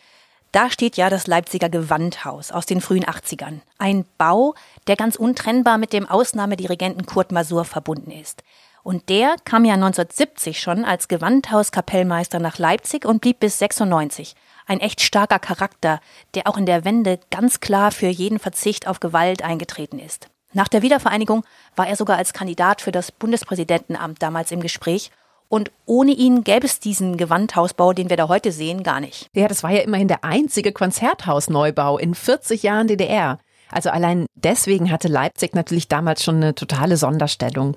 Da 0.51 0.71
steht 0.71 0.97
ja 0.97 1.09
das 1.09 1.27
Leipziger 1.27 1.69
Gewandhaus 1.69 2.51
aus 2.51 2.65
den 2.65 2.81
frühen 2.81 3.03
80ern. 3.03 3.59
Ein 3.77 4.05
Bau, 4.17 4.55
der 4.87 4.95
ganz 4.95 5.17
untrennbar 5.17 5.77
mit 5.77 5.93
dem 5.93 6.09
Ausnahmedirigenten 6.09 7.05
Kurt 7.05 7.31
Masur 7.31 7.65
verbunden 7.65 8.09
ist. 8.09 8.41
Und 8.85 9.09
der 9.09 9.37
kam 9.45 9.65
ja 9.65 9.73
1970 9.73 10.59
schon 10.59 10.85
als 10.85 11.07
Gewandhauskapellmeister 11.07 12.37
nach 12.37 12.59
Leipzig 12.59 13.03
und 13.03 13.19
blieb 13.19 13.39
bis 13.39 13.57
96. 13.57 14.35
Ein 14.67 14.79
echt 14.79 15.01
starker 15.01 15.39
Charakter, 15.39 15.99
der 16.35 16.45
auch 16.45 16.55
in 16.55 16.67
der 16.67 16.85
Wende 16.85 17.19
ganz 17.31 17.61
klar 17.61 17.91
für 17.91 18.05
jeden 18.05 18.37
Verzicht 18.37 18.87
auf 18.87 18.99
Gewalt 18.99 19.43
eingetreten 19.43 19.97
ist. 19.97 20.27
Nach 20.53 20.67
der 20.67 20.83
Wiedervereinigung 20.83 21.43
war 21.75 21.87
er 21.87 21.95
sogar 21.95 22.17
als 22.17 22.31
Kandidat 22.31 22.79
für 22.79 22.91
das 22.91 23.11
Bundespräsidentenamt 23.11 24.21
damals 24.21 24.51
im 24.51 24.61
Gespräch 24.61 25.09
und 25.49 25.71
ohne 25.87 26.11
ihn 26.11 26.43
gäbe 26.43 26.67
es 26.67 26.79
diesen 26.79 27.17
Gewandhausbau, 27.17 27.93
den 27.93 28.11
wir 28.11 28.17
da 28.17 28.27
heute 28.27 28.51
sehen, 28.51 28.83
gar 28.83 28.99
nicht. 28.99 29.31
Ja, 29.33 29.47
das 29.47 29.63
war 29.63 29.71
ja 29.71 29.81
immerhin 29.81 30.09
der 30.09 30.23
einzige 30.23 30.71
Konzerthausneubau 30.71 31.97
in 31.97 32.13
40 32.13 32.61
Jahren 32.61 32.87
DDR. 32.87 33.39
Also 33.71 33.89
allein 33.89 34.27
deswegen 34.35 34.91
hatte 34.91 35.07
Leipzig 35.07 35.55
natürlich 35.55 35.87
damals 35.87 36.23
schon 36.23 36.35
eine 36.35 36.53
totale 36.53 36.97
Sonderstellung. 36.97 37.75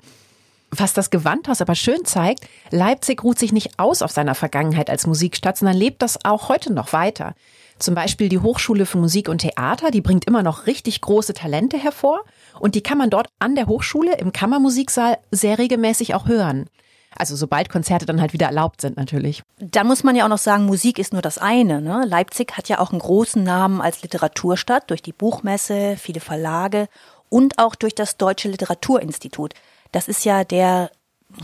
Was 0.71 0.93
das 0.93 1.09
Gewandhaus 1.09 1.61
aber 1.61 1.75
schön 1.75 2.05
zeigt, 2.05 2.47
Leipzig 2.69 3.23
ruht 3.23 3.39
sich 3.39 3.51
nicht 3.51 3.79
aus 3.79 4.01
auf 4.01 4.11
seiner 4.11 4.35
Vergangenheit 4.35 4.89
als 4.89 5.07
Musikstadt, 5.07 5.57
sondern 5.57 5.77
lebt 5.77 6.01
das 6.01 6.23
auch 6.23 6.49
heute 6.49 6.71
noch 6.71 6.93
weiter. 6.93 7.33
Zum 7.79 7.95
Beispiel 7.95 8.29
die 8.29 8.39
Hochschule 8.39 8.85
für 8.85 8.97
Musik 8.97 9.29
und 9.29 9.39
Theater, 9.39 9.89
die 9.89 10.01
bringt 10.01 10.25
immer 10.25 10.43
noch 10.43 10.67
richtig 10.67 11.01
große 11.01 11.33
Talente 11.33 11.77
hervor 11.77 12.21
und 12.59 12.75
die 12.75 12.83
kann 12.83 12.97
man 12.97 13.09
dort 13.09 13.27
an 13.39 13.55
der 13.55 13.67
Hochschule 13.67 14.17
im 14.17 14.33
Kammermusiksaal 14.33 15.17
sehr 15.31 15.57
regelmäßig 15.57 16.13
auch 16.13 16.27
hören. 16.27 16.69
Also 17.17 17.35
sobald 17.35 17.69
Konzerte 17.69 18.05
dann 18.05 18.21
halt 18.21 18.33
wieder 18.33 18.47
erlaubt 18.47 18.81
sind 18.81 18.97
natürlich. 18.97 19.41
Dann 19.59 19.87
muss 19.87 20.03
man 20.03 20.15
ja 20.15 20.25
auch 20.25 20.29
noch 20.29 20.37
sagen, 20.37 20.65
Musik 20.65 20.99
ist 20.99 21.13
nur 21.13 21.21
das 21.21 21.37
eine. 21.37 21.81
Ne? 21.81 22.05
Leipzig 22.05 22.55
hat 22.55 22.69
ja 22.69 22.79
auch 22.79 22.91
einen 22.91 22.99
großen 22.99 23.43
Namen 23.43 23.81
als 23.81 24.03
Literaturstadt 24.03 24.89
durch 24.89 25.01
die 25.01 25.13
Buchmesse, 25.13 25.95
viele 25.97 26.19
Verlage 26.19 26.87
und 27.29 27.57
auch 27.57 27.75
durch 27.75 27.95
das 27.95 28.17
Deutsche 28.17 28.49
Literaturinstitut. 28.49 29.53
Das 29.91 30.07
ist 30.07 30.25
ja 30.25 30.43
der 30.43 30.91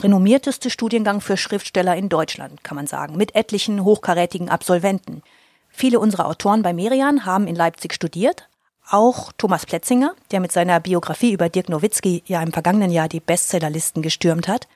renommierteste 0.01 0.69
Studiengang 0.69 1.21
für 1.21 1.37
Schriftsteller 1.37 1.95
in 1.95 2.09
Deutschland, 2.09 2.63
kann 2.63 2.75
man 2.75 2.87
sagen, 2.87 3.17
mit 3.17 3.35
etlichen 3.35 3.83
hochkarätigen 3.83 4.49
Absolventen. 4.49 5.21
Viele 5.69 5.99
unserer 5.99 6.27
Autoren 6.27 6.61
bei 6.61 6.73
Merian 6.73 7.25
haben 7.25 7.47
in 7.47 7.55
Leipzig 7.55 7.93
studiert, 7.93 8.47
auch 8.89 9.31
Thomas 9.37 9.65
Pletzinger, 9.65 10.13
der 10.31 10.39
mit 10.39 10.51
seiner 10.51 10.79
Biografie 10.79 11.33
über 11.33 11.49
Dirk 11.49 11.69
Nowitzki 11.69 12.23
ja 12.25 12.41
im 12.41 12.53
vergangenen 12.53 12.91
Jahr 12.91 13.09
die 13.09 13.19
Bestsellerlisten 13.19 14.01
gestürmt 14.01 14.47
hat. 14.47 14.67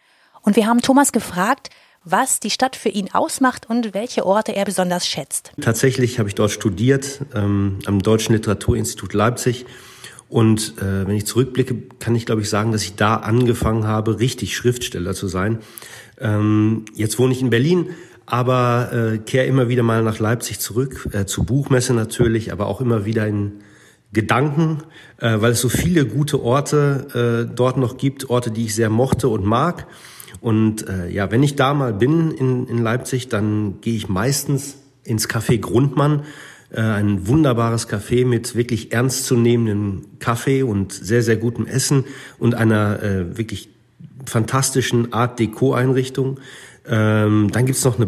Und 0.42 0.56
wir 0.56 0.68
haben 0.68 0.82
Thomas 0.82 1.12
gefragt, 1.12 1.70
was 2.04 2.40
die 2.40 2.50
Stadt 2.50 2.76
für 2.76 2.90
ihn 2.90 3.12
ausmacht 3.12 3.70
und 3.70 3.94
welche 3.94 4.26
Orte 4.26 4.56
er 4.56 4.66
besonders 4.66 5.08
schätzt. 5.08 5.52
Tatsächlich 5.62 6.18
habe 6.18 6.30
ich 6.30 6.36
dort 6.36 6.52
studiert, 6.52 7.22
ähm, 7.36 7.80
am 7.86 8.02
Deutschen 8.02 8.34
Literaturinstitut 8.34 9.14
Leipzig. 9.14 9.66
Und 10.30 10.76
äh, 10.78 11.08
wenn 11.08 11.15
ich 11.15 11.26
zurückblicke, 11.26 11.76
kann 12.00 12.15
ich, 12.15 12.28
glaube 12.28 12.42
ich, 12.42 12.50
sagen, 12.50 12.72
dass 12.72 12.84
ich 12.84 12.96
da 12.96 13.15
angefangen 13.15 13.86
habe, 13.86 14.20
richtig 14.20 14.56
Schriftsteller 14.56 15.13
zu 15.13 15.28
sein. 15.28 15.58
Ähm, 16.20 16.86
jetzt 16.94 17.18
wohne 17.18 17.34
ich 17.34 17.42
in 17.42 17.50
Berlin, 17.50 17.89
aber 18.28 18.92
äh, 18.94 19.18
kehre 19.18 19.48
immer 19.48 19.70
wieder 19.70 19.82
mal 19.82 20.04
nach 20.04 20.20
Leipzig 20.20 20.60
zurück, 20.60 21.10
äh, 21.13 21.26
zur 21.26 21.46
Buchmesse 21.46 21.96
natürlich, 21.96 22.52
aber 22.52 22.68
auch 22.68 22.80
immer 22.80 23.06
wieder 23.06 23.26
in 23.26 23.63
Gedanken, 24.13 24.84
äh, 25.18 25.42
weil 25.42 25.54
es 25.54 25.62
so 25.62 25.70
viele 25.70 26.06
gute 26.06 26.42
Orte 26.44 27.48
äh, 27.50 27.56
dort 27.56 27.78
noch 27.78 27.98
gibt, 27.98 28.30
Orte, 28.30 28.52
die 28.52 28.65
ich 28.65 28.76
sehr 28.76 28.92
mochte 28.92 29.30
und 29.30 29.46
mag. 29.46 29.88
Und 30.42 30.88
äh, 30.88 31.10
ja, 31.10 31.32
wenn 31.32 31.42
ich 31.42 31.56
da 31.56 31.74
mal 31.74 31.94
bin 31.94 32.32
in, 32.32 32.68
in 32.68 32.78
Leipzig, 32.78 33.30
dann 33.30 33.82
gehe 33.82 33.96
ich 33.96 34.10
meistens 34.10 34.78
ins 35.04 35.28
Café 35.28 35.60
Grundmann. 35.60 36.24
Äh, 36.72 36.82
ein 36.82 37.28
wunderbares 37.28 37.90
Café 37.90 38.26
mit 38.26 38.56
wirklich 38.56 38.92
ernstzunehmendem 38.92 40.06
Kaffee 40.20 40.64
und 40.64 40.94
sehr, 40.94 41.24
sehr 41.24 41.38
gutem 41.38 41.66
Essen 41.66 42.06
und 42.38 42.56
einer 42.56 43.02
äh, 43.02 43.38
wirklich 43.38 43.70
fantastischen 44.26 45.12
Art 45.12 45.40
Deko-Einrichtung. 45.40 46.40
Ähm, 46.88 47.50
dann 47.52 47.66
gibt's 47.66 47.86
noch 47.86 48.00
eine, 48.00 48.08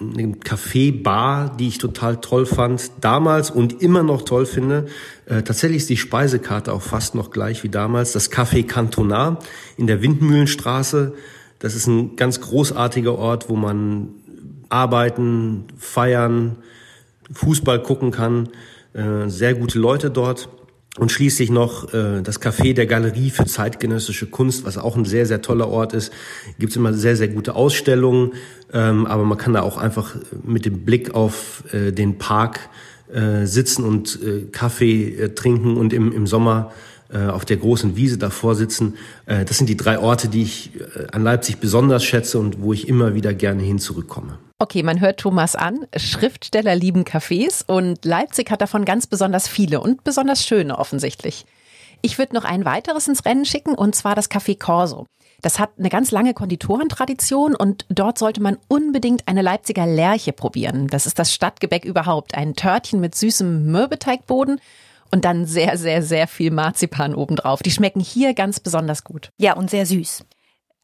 eine 0.00 0.32
Café-Bar, 0.34 1.56
die 1.56 1.68
ich 1.68 1.78
total 1.78 2.18
toll 2.20 2.46
fand 2.46 2.90
damals 3.00 3.50
und 3.50 3.82
immer 3.82 4.02
noch 4.02 4.22
toll 4.22 4.46
finde. 4.46 4.86
Äh, 5.26 5.42
tatsächlich 5.42 5.78
ist 5.78 5.90
die 5.90 5.96
Speisekarte 5.96 6.72
auch 6.72 6.82
fast 6.82 7.14
noch 7.14 7.30
gleich 7.30 7.62
wie 7.62 7.68
damals. 7.68 8.12
Das 8.12 8.32
Café 8.32 8.66
Cantonar 8.66 9.38
in 9.76 9.86
der 9.86 10.02
Windmühlenstraße. 10.02 11.14
Das 11.58 11.74
ist 11.74 11.86
ein 11.86 12.16
ganz 12.16 12.40
großartiger 12.40 13.14
Ort, 13.14 13.48
wo 13.48 13.56
man 13.56 14.10
arbeiten, 14.68 15.64
feiern, 15.78 16.56
Fußball 17.32 17.82
gucken 17.82 18.10
kann. 18.10 18.48
Äh, 18.94 19.28
sehr 19.28 19.54
gute 19.54 19.78
Leute 19.78 20.10
dort. 20.10 20.48
Und 20.98 21.12
schließlich 21.12 21.50
noch 21.50 21.94
äh, 21.94 22.22
das 22.22 22.40
Café 22.40 22.74
der 22.74 22.86
Galerie 22.86 23.30
für 23.30 23.44
zeitgenössische 23.44 24.26
Kunst, 24.26 24.64
was 24.64 24.78
auch 24.78 24.96
ein 24.96 25.04
sehr, 25.04 25.26
sehr 25.26 25.42
toller 25.42 25.68
Ort 25.68 25.92
ist. 25.92 26.12
Gibt 26.58 26.74
immer 26.74 26.92
sehr, 26.92 27.14
sehr 27.14 27.28
gute 27.28 27.54
Ausstellungen, 27.54 28.32
ähm, 28.72 29.06
aber 29.06 29.24
man 29.24 29.38
kann 29.38 29.52
da 29.52 29.62
auch 29.62 29.76
einfach 29.76 30.16
mit 30.42 30.64
dem 30.64 30.84
Blick 30.84 31.14
auf 31.14 31.62
äh, 31.72 31.92
den 31.92 32.18
Park 32.18 32.68
äh, 33.12 33.46
sitzen 33.46 33.84
und 33.84 34.18
äh, 34.22 34.46
Kaffee 34.50 35.14
äh, 35.14 35.34
trinken 35.34 35.76
und 35.76 35.92
im, 35.92 36.10
im 36.10 36.26
Sommer 36.26 36.72
äh, 37.10 37.26
auf 37.26 37.44
der 37.44 37.58
großen 37.58 37.96
Wiese 37.96 38.18
davor 38.18 38.54
sitzen. 38.56 38.94
Äh, 39.26 39.44
das 39.44 39.56
sind 39.56 39.68
die 39.68 39.76
drei 39.76 40.00
Orte, 40.00 40.28
die 40.28 40.42
ich 40.42 40.72
äh, 40.74 41.06
an 41.12 41.22
Leipzig 41.22 41.58
besonders 41.58 42.04
schätze 42.04 42.38
und 42.38 42.60
wo 42.60 42.72
ich 42.72 42.88
immer 42.88 43.14
wieder 43.14 43.34
gerne 43.34 43.62
hin 43.62 43.78
zurückkomme. 43.78 44.38
Okay, 44.60 44.82
man 44.82 44.98
hört 44.98 45.20
Thomas 45.20 45.54
an. 45.54 45.86
Schriftsteller 45.96 46.74
lieben 46.74 47.04
Cafés 47.04 47.64
und 47.64 48.04
Leipzig 48.04 48.50
hat 48.50 48.60
davon 48.60 48.84
ganz 48.84 49.06
besonders 49.06 49.46
viele 49.46 49.80
und 49.80 50.02
besonders 50.02 50.44
schöne 50.44 50.76
offensichtlich. 50.76 51.46
Ich 52.02 52.18
würde 52.18 52.34
noch 52.34 52.44
ein 52.44 52.64
weiteres 52.64 53.06
ins 53.06 53.24
Rennen 53.24 53.44
schicken 53.44 53.76
und 53.76 53.94
zwar 53.94 54.16
das 54.16 54.28
Café 54.28 54.58
Corso. 54.58 55.06
Das 55.42 55.60
hat 55.60 55.70
eine 55.78 55.90
ganz 55.90 56.10
lange 56.10 56.34
Konditorentradition 56.34 57.54
und 57.54 57.86
dort 57.88 58.18
sollte 58.18 58.42
man 58.42 58.58
unbedingt 58.66 59.28
eine 59.28 59.42
Leipziger 59.42 59.86
Lerche 59.86 60.32
probieren. 60.32 60.88
Das 60.88 61.06
ist 61.06 61.20
das 61.20 61.32
Stadtgebäck 61.32 61.84
überhaupt. 61.84 62.34
Ein 62.34 62.54
Törtchen 62.54 62.98
mit 62.98 63.14
süßem 63.14 63.64
Mürbeteigboden 63.70 64.60
und 65.12 65.24
dann 65.24 65.46
sehr, 65.46 65.78
sehr, 65.78 66.02
sehr 66.02 66.26
viel 66.26 66.50
Marzipan 66.50 67.14
obendrauf. 67.14 67.62
Die 67.62 67.70
schmecken 67.70 68.00
hier 68.00 68.34
ganz 68.34 68.58
besonders 68.58 69.04
gut. 69.04 69.30
Ja, 69.38 69.52
und 69.52 69.70
sehr 69.70 69.86
süß. 69.86 70.24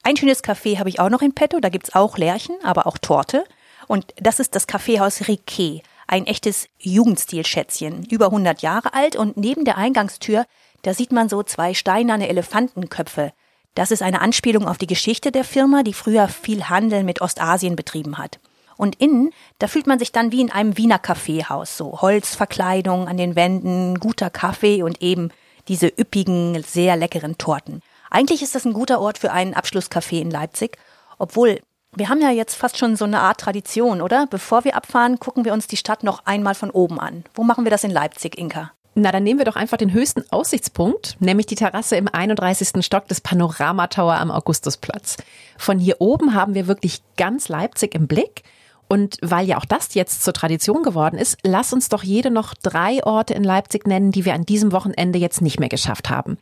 Ein 0.04 0.16
schönes 0.16 0.44
Café 0.44 0.78
habe 0.78 0.90
ich 0.90 1.00
auch 1.00 1.10
noch 1.10 1.22
in 1.22 1.34
petto. 1.34 1.58
Da 1.58 1.70
gibt's 1.70 1.92
auch 1.92 2.18
Lerchen, 2.18 2.54
aber 2.62 2.86
auch 2.86 2.98
Torte. 2.98 3.44
Und 3.88 4.14
das 4.16 4.40
ist 4.40 4.54
das 4.54 4.66
Kaffeehaus 4.66 5.28
Riquet, 5.28 5.82
ein 6.06 6.26
echtes 6.26 6.68
Jugendstilschätzchen, 6.78 8.04
über 8.10 8.26
100 8.26 8.62
Jahre 8.62 8.94
alt 8.94 9.16
und 9.16 9.36
neben 9.36 9.64
der 9.64 9.78
Eingangstür, 9.78 10.44
da 10.82 10.92
sieht 10.92 11.12
man 11.12 11.28
so 11.28 11.42
zwei 11.42 11.74
steinerne 11.74 12.28
Elefantenköpfe. 12.28 13.32
Das 13.74 13.90
ist 13.90 14.02
eine 14.02 14.20
Anspielung 14.20 14.68
auf 14.68 14.78
die 14.78 14.86
Geschichte 14.86 15.32
der 15.32 15.44
Firma, 15.44 15.82
die 15.82 15.94
früher 15.94 16.28
viel 16.28 16.68
Handel 16.68 17.02
mit 17.04 17.20
Ostasien 17.20 17.74
betrieben 17.74 18.18
hat. 18.18 18.38
Und 18.76 19.00
innen, 19.00 19.30
da 19.58 19.66
fühlt 19.66 19.86
man 19.86 19.98
sich 19.98 20.12
dann 20.12 20.32
wie 20.32 20.40
in 20.40 20.50
einem 20.50 20.76
Wiener 20.76 20.98
Kaffeehaus, 20.98 21.76
so 21.76 22.00
Holzverkleidung 22.00 23.08
an 23.08 23.16
den 23.16 23.36
Wänden, 23.36 23.98
guter 23.98 24.30
Kaffee 24.30 24.82
und 24.82 25.00
eben 25.00 25.30
diese 25.68 25.86
üppigen, 25.86 26.62
sehr 26.62 26.96
leckeren 26.96 27.38
Torten. 27.38 27.80
Eigentlich 28.10 28.42
ist 28.42 28.54
das 28.54 28.64
ein 28.64 28.74
guter 28.74 29.00
Ort 29.00 29.18
für 29.18 29.32
einen 29.32 29.54
Abschlusscafé 29.54 30.20
in 30.20 30.30
Leipzig, 30.30 30.76
obwohl 31.18 31.60
wir 31.96 32.08
haben 32.08 32.20
ja 32.20 32.30
jetzt 32.30 32.54
fast 32.54 32.78
schon 32.78 32.96
so 32.96 33.04
eine 33.04 33.20
Art 33.20 33.40
Tradition, 33.40 34.00
oder? 34.00 34.26
Bevor 34.28 34.64
wir 34.64 34.76
abfahren, 34.76 35.18
gucken 35.18 35.44
wir 35.44 35.52
uns 35.52 35.66
die 35.66 35.76
Stadt 35.76 36.02
noch 36.02 36.26
einmal 36.26 36.54
von 36.54 36.70
oben 36.70 36.98
an. 36.98 37.24
Wo 37.34 37.42
machen 37.42 37.64
wir 37.64 37.70
das 37.70 37.84
in 37.84 37.90
Leipzig, 37.90 38.38
Inka? 38.38 38.72
Na, 38.96 39.10
dann 39.10 39.24
nehmen 39.24 39.40
wir 39.40 39.44
doch 39.44 39.56
einfach 39.56 39.76
den 39.76 39.92
höchsten 39.92 40.24
Aussichtspunkt, 40.30 41.16
nämlich 41.18 41.46
die 41.46 41.56
Terrasse 41.56 41.96
im 41.96 42.06
31. 42.06 42.84
Stock 42.84 43.08
des 43.08 43.20
Panoramatower 43.20 44.14
am 44.14 44.30
Augustusplatz. 44.30 45.16
Von 45.58 45.80
hier 45.80 46.00
oben 46.00 46.34
haben 46.34 46.54
wir 46.54 46.68
wirklich 46.68 47.02
ganz 47.16 47.48
Leipzig 47.48 47.94
im 47.94 48.06
Blick. 48.06 48.44
Und 48.86 49.18
weil 49.22 49.46
ja 49.46 49.56
auch 49.58 49.64
das 49.64 49.94
jetzt 49.94 50.22
zur 50.22 50.34
Tradition 50.34 50.82
geworden 50.82 51.18
ist, 51.18 51.38
lass 51.42 51.72
uns 51.72 51.88
doch 51.88 52.04
jede 52.04 52.30
noch 52.30 52.54
drei 52.54 53.02
Orte 53.02 53.34
in 53.34 53.42
Leipzig 53.42 53.86
nennen, 53.86 54.12
die 54.12 54.24
wir 54.24 54.34
an 54.34 54.46
diesem 54.46 54.70
Wochenende 54.72 55.18
jetzt 55.18 55.42
nicht 55.42 55.58
mehr 55.58 55.70
geschafft 55.70 56.10
haben. 56.10 56.38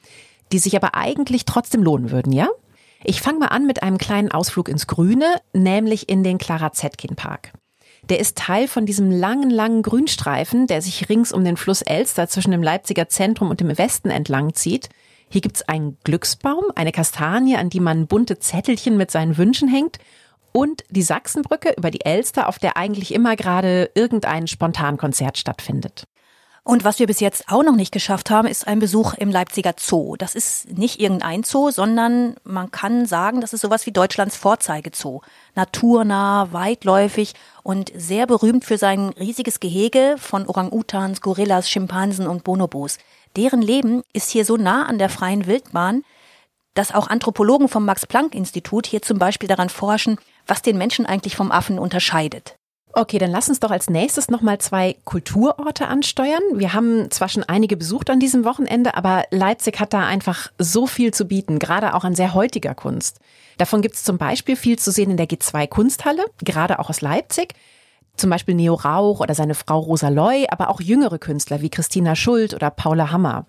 Die 0.50 0.58
sich 0.58 0.76
aber 0.76 0.94
eigentlich 0.94 1.46
trotzdem 1.46 1.82
lohnen 1.82 2.10
würden, 2.10 2.32
ja? 2.32 2.48
Ich 3.04 3.20
fange 3.20 3.40
mal 3.40 3.46
an 3.46 3.66
mit 3.66 3.82
einem 3.82 3.98
kleinen 3.98 4.30
Ausflug 4.30 4.68
ins 4.68 4.86
Grüne, 4.86 5.40
nämlich 5.52 6.08
in 6.08 6.22
den 6.22 6.38
Clara 6.38 6.72
Zetkin 6.72 7.16
Park. 7.16 7.52
Der 8.08 8.18
ist 8.18 8.36
Teil 8.36 8.68
von 8.68 8.86
diesem 8.86 9.10
langen, 9.10 9.50
langen 9.50 9.82
Grünstreifen, 9.82 10.66
der 10.66 10.82
sich 10.82 11.08
rings 11.08 11.32
um 11.32 11.44
den 11.44 11.56
Fluss 11.56 11.82
Elster 11.82 12.28
zwischen 12.28 12.50
dem 12.50 12.62
Leipziger 12.62 13.08
Zentrum 13.08 13.50
und 13.50 13.60
dem 13.60 13.76
Westen 13.78 14.10
entlang 14.10 14.54
zieht. 14.54 14.88
Hier 15.28 15.40
gibt's 15.40 15.62
einen 15.62 15.98
Glücksbaum, 16.04 16.64
eine 16.74 16.92
Kastanie, 16.92 17.56
an 17.56 17.70
die 17.70 17.80
man 17.80 18.06
bunte 18.06 18.38
Zettelchen 18.38 18.96
mit 18.96 19.10
seinen 19.10 19.36
Wünschen 19.36 19.68
hängt 19.68 19.98
und 20.52 20.84
die 20.90 21.02
Sachsenbrücke 21.02 21.74
über 21.76 21.90
die 21.90 22.04
Elster, 22.04 22.48
auf 22.48 22.58
der 22.58 22.76
eigentlich 22.76 23.14
immer 23.14 23.36
gerade 23.36 23.90
irgendein 23.94 24.46
Spontankonzert 24.46 25.38
stattfindet. 25.38 26.04
Und 26.64 26.84
was 26.84 27.00
wir 27.00 27.08
bis 27.08 27.18
jetzt 27.18 27.48
auch 27.48 27.64
noch 27.64 27.74
nicht 27.74 27.90
geschafft 27.90 28.30
haben, 28.30 28.46
ist 28.46 28.68
ein 28.68 28.78
Besuch 28.78 29.14
im 29.14 29.30
Leipziger 29.30 29.74
Zoo. 29.76 30.14
Das 30.16 30.36
ist 30.36 30.78
nicht 30.78 31.00
irgendein 31.00 31.42
Zoo, 31.42 31.72
sondern 31.72 32.36
man 32.44 32.70
kann 32.70 33.04
sagen, 33.04 33.40
das 33.40 33.52
ist 33.52 33.62
sowas 33.62 33.84
wie 33.84 33.90
Deutschlands 33.90 34.36
Vorzeigezoo. 34.36 35.22
Naturnah, 35.56 36.52
weitläufig 36.52 37.34
und 37.64 37.90
sehr 37.96 38.28
berühmt 38.28 38.64
für 38.64 38.78
sein 38.78 39.08
riesiges 39.18 39.58
Gehege 39.58 40.14
von 40.18 40.46
Orang-Utans, 40.46 41.20
Gorillas, 41.20 41.68
Schimpansen 41.68 42.28
und 42.28 42.44
Bonobos. 42.44 42.98
Deren 43.34 43.60
Leben 43.60 44.02
ist 44.12 44.30
hier 44.30 44.44
so 44.44 44.56
nah 44.56 44.86
an 44.86 44.98
der 44.98 45.08
freien 45.08 45.46
Wildbahn, 45.46 46.04
dass 46.74 46.94
auch 46.94 47.08
Anthropologen 47.08 47.68
vom 47.68 47.84
Max-Planck-Institut 47.84 48.86
hier 48.86 49.02
zum 49.02 49.18
Beispiel 49.18 49.48
daran 49.48 49.68
forschen, 49.68 50.16
was 50.46 50.62
den 50.62 50.78
Menschen 50.78 51.06
eigentlich 51.06 51.34
vom 51.34 51.50
Affen 51.50 51.80
unterscheidet. 51.80 52.54
Okay, 52.94 53.18
dann 53.18 53.30
lass 53.30 53.48
uns 53.48 53.58
doch 53.58 53.70
als 53.70 53.88
nächstes 53.88 54.28
nochmal 54.28 54.58
zwei 54.58 54.96
Kulturorte 55.04 55.88
ansteuern. 55.88 56.42
Wir 56.54 56.74
haben 56.74 57.10
zwar 57.10 57.30
schon 57.30 57.42
einige 57.42 57.78
besucht 57.78 58.10
an 58.10 58.20
diesem 58.20 58.44
Wochenende, 58.44 58.94
aber 58.94 59.24
Leipzig 59.30 59.80
hat 59.80 59.94
da 59.94 60.04
einfach 60.04 60.52
so 60.58 60.86
viel 60.86 61.14
zu 61.14 61.24
bieten, 61.24 61.58
gerade 61.58 61.94
auch 61.94 62.04
an 62.04 62.14
sehr 62.14 62.34
heutiger 62.34 62.74
Kunst. 62.74 63.18
Davon 63.56 63.80
gibt 63.80 63.94
es 63.94 64.04
zum 64.04 64.18
Beispiel 64.18 64.56
viel 64.56 64.78
zu 64.78 64.90
sehen 64.90 65.10
in 65.10 65.16
der 65.16 65.26
G2 65.26 65.68
Kunsthalle, 65.68 66.24
gerade 66.44 66.78
auch 66.78 66.90
aus 66.90 67.00
Leipzig. 67.00 67.54
Zum 68.16 68.28
Beispiel 68.28 68.54
Neo 68.54 68.74
Rauch 68.74 69.20
oder 69.20 69.34
seine 69.34 69.54
Frau 69.54 69.78
Rosa 69.78 70.10
Loy, 70.10 70.46
aber 70.50 70.68
auch 70.68 70.82
jüngere 70.82 71.18
Künstler 71.18 71.62
wie 71.62 71.70
Christina 71.70 72.14
Schuld 72.14 72.52
oder 72.52 72.70
Paula 72.70 73.10
Hammer. 73.10 73.46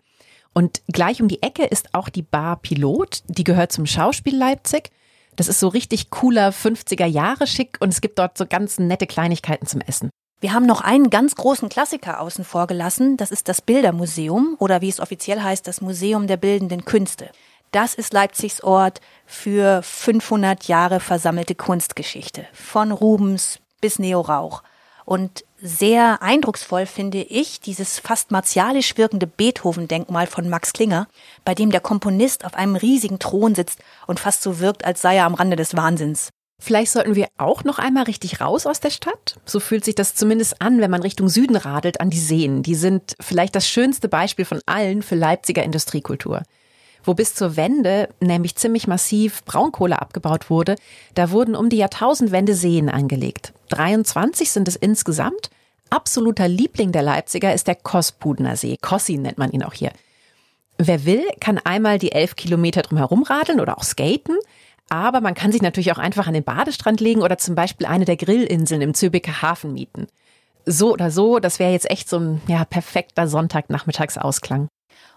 Und 0.53 0.81
gleich 0.87 1.21
um 1.21 1.27
die 1.27 1.41
Ecke 1.41 1.65
ist 1.65 1.93
auch 1.93 2.07
die 2.07 2.21
Bar 2.21 2.57
Pilot, 2.57 3.23
die 3.27 3.43
gehört 3.43 3.73
zum 3.73 3.85
Schauspiel 3.85 4.37
Leipzig. 4.37 4.91
Das 5.35 5.47
ist 5.47 5.59
so 5.59 5.67
richtig 5.67 6.09
cooler 6.09 6.49
50er 6.49 7.05
Jahre 7.05 7.47
schick 7.47 7.77
und 7.79 7.89
es 7.89 8.01
gibt 8.01 8.19
dort 8.19 8.37
so 8.37 8.45
ganz 8.45 8.79
nette 8.79 9.07
Kleinigkeiten 9.07 9.65
zum 9.65 9.81
Essen. 9.81 10.09
Wir 10.39 10.53
haben 10.53 10.65
noch 10.65 10.81
einen 10.81 11.09
ganz 11.09 11.35
großen 11.35 11.69
Klassiker 11.69 12.19
außen 12.19 12.43
vor 12.43 12.67
gelassen. 12.67 13.15
Das 13.15 13.31
ist 13.31 13.47
das 13.47 13.61
Bildermuseum 13.61 14.57
oder 14.59 14.81
wie 14.81 14.89
es 14.89 14.99
offiziell 14.99 15.41
heißt, 15.41 15.65
das 15.67 15.79
Museum 15.79 16.27
der 16.27 16.37
Bildenden 16.37 16.83
Künste. 16.83 17.29
Das 17.71 17.93
ist 17.95 18.13
Leipzigs 18.13 18.61
Ort 18.61 18.99
für 19.25 19.81
500 19.81 20.65
Jahre 20.65 20.99
versammelte 20.99 21.55
Kunstgeschichte. 21.55 22.45
Von 22.53 22.91
Rubens 22.91 23.59
bis 23.81 23.99
Neo 23.99 24.21
Rauch. 24.21 24.63
Und 25.05 25.43
sehr 25.65 26.21
eindrucksvoll 26.21 26.85
finde 26.85 27.19
ich 27.19 27.61
dieses 27.61 27.97
fast 27.97 28.31
martialisch 28.31 28.97
wirkende 28.97 29.27
Beethoven-Denkmal 29.27 30.27
von 30.27 30.49
Max 30.49 30.73
Klinger, 30.73 31.07
bei 31.45 31.55
dem 31.55 31.71
der 31.71 31.79
Komponist 31.79 32.43
auf 32.43 32.53
einem 32.53 32.75
riesigen 32.75 33.17
Thron 33.17 33.55
sitzt 33.55 33.79
und 34.05 34.19
fast 34.19 34.43
so 34.43 34.59
wirkt, 34.59 34.83
als 34.83 35.01
sei 35.01 35.15
er 35.15 35.25
am 35.25 35.35
Rande 35.35 35.55
des 35.55 35.77
Wahnsinns. 35.77 36.31
Vielleicht 36.61 36.91
sollten 36.91 37.15
wir 37.15 37.27
auch 37.37 37.63
noch 37.63 37.79
einmal 37.79 38.03
richtig 38.03 38.41
raus 38.41 38.65
aus 38.65 38.81
der 38.81 38.89
Stadt. 38.89 39.37
So 39.45 39.61
fühlt 39.61 39.85
sich 39.85 39.95
das 39.95 40.15
zumindest 40.15 40.61
an, 40.61 40.81
wenn 40.81 40.91
man 40.91 41.01
Richtung 41.01 41.29
Süden 41.29 41.55
radelt, 41.55 42.01
an 42.01 42.09
die 42.09 42.19
Seen. 42.19 42.61
Die 42.61 42.75
sind 42.75 43.15
vielleicht 43.21 43.55
das 43.55 43.67
schönste 43.67 44.09
Beispiel 44.09 44.45
von 44.45 44.59
allen 44.65 45.01
für 45.01 45.15
Leipziger 45.15 45.63
Industriekultur 45.63 46.43
wo 47.03 47.13
bis 47.13 47.35
zur 47.35 47.55
Wende 47.55 48.09
nämlich 48.19 48.55
ziemlich 48.55 48.87
massiv 48.87 49.43
Braunkohle 49.45 50.01
abgebaut 50.01 50.49
wurde, 50.49 50.75
da 51.13 51.31
wurden 51.31 51.55
um 51.55 51.69
die 51.69 51.77
Jahrtausendwende 51.77 52.55
Seen 52.55 52.89
angelegt. 52.89 53.53
23 53.69 54.51
sind 54.51 54.67
es 54.67 54.75
insgesamt. 54.75 55.49
Absoluter 55.89 56.47
Liebling 56.47 56.91
der 56.91 57.03
Leipziger 57.03 57.53
ist 57.53 57.67
der 57.67 57.75
Kospudner 57.75 58.55
See. 58.55 58.77
Kossi 58.81 59.17
nennt 59.17 59.37
man 59.37 59.51
ihn 59.51 59.63
auch 59.63 59.73
hier. 59.73 59.91
Wer 60.77 61.05
will, 61.05 61.23
kann 61.39 61.59
einmal 61.59 61.99
die 61.99 62.11
elf 62.11 62.35
Kilometer 62.35 62.81
drumherum 62.81 63.23
radeln 63.23 63.59
oder 63.59 63.77
auch 63.77 63.83
skaten. 63.83 64.37
Aber 64.89 65.21
man 65.21 65.33
kann 65.33 65.51
sich 65.51 65.61
natürlich 65.61 65.91
auch 65.91 65.97
einfach 65.97 66.27
an 66.27 66.33
den 66.33 66.43
Badestrand 66.43 66.99
legen 66.99 67.21
oder 67.21 67.37
zum 67.37 67.55
Beispiel 67.55 67.87
eine 67.87 68.05
der 68.05 68.17
Grillinseln 68.17 68.81
im 68.81 68.93
Zübecker 68.93 69.41
Hafen 69.41 69.73
mieten. 69.73 70.07
So 70.65 70.93
oder 70.93 71.11
so, 71.11 71.39
das 71.39 71.59
wäre 71.59 71.71
jetzt 71.71 71.89
echt 71.89 72.09
so 72.09 72.17
ein 72.17 72.41
ja, 72.47 72.63
perfekter 72.65 73.27
Sonntagnachmittagsausklang. 73.27 74.67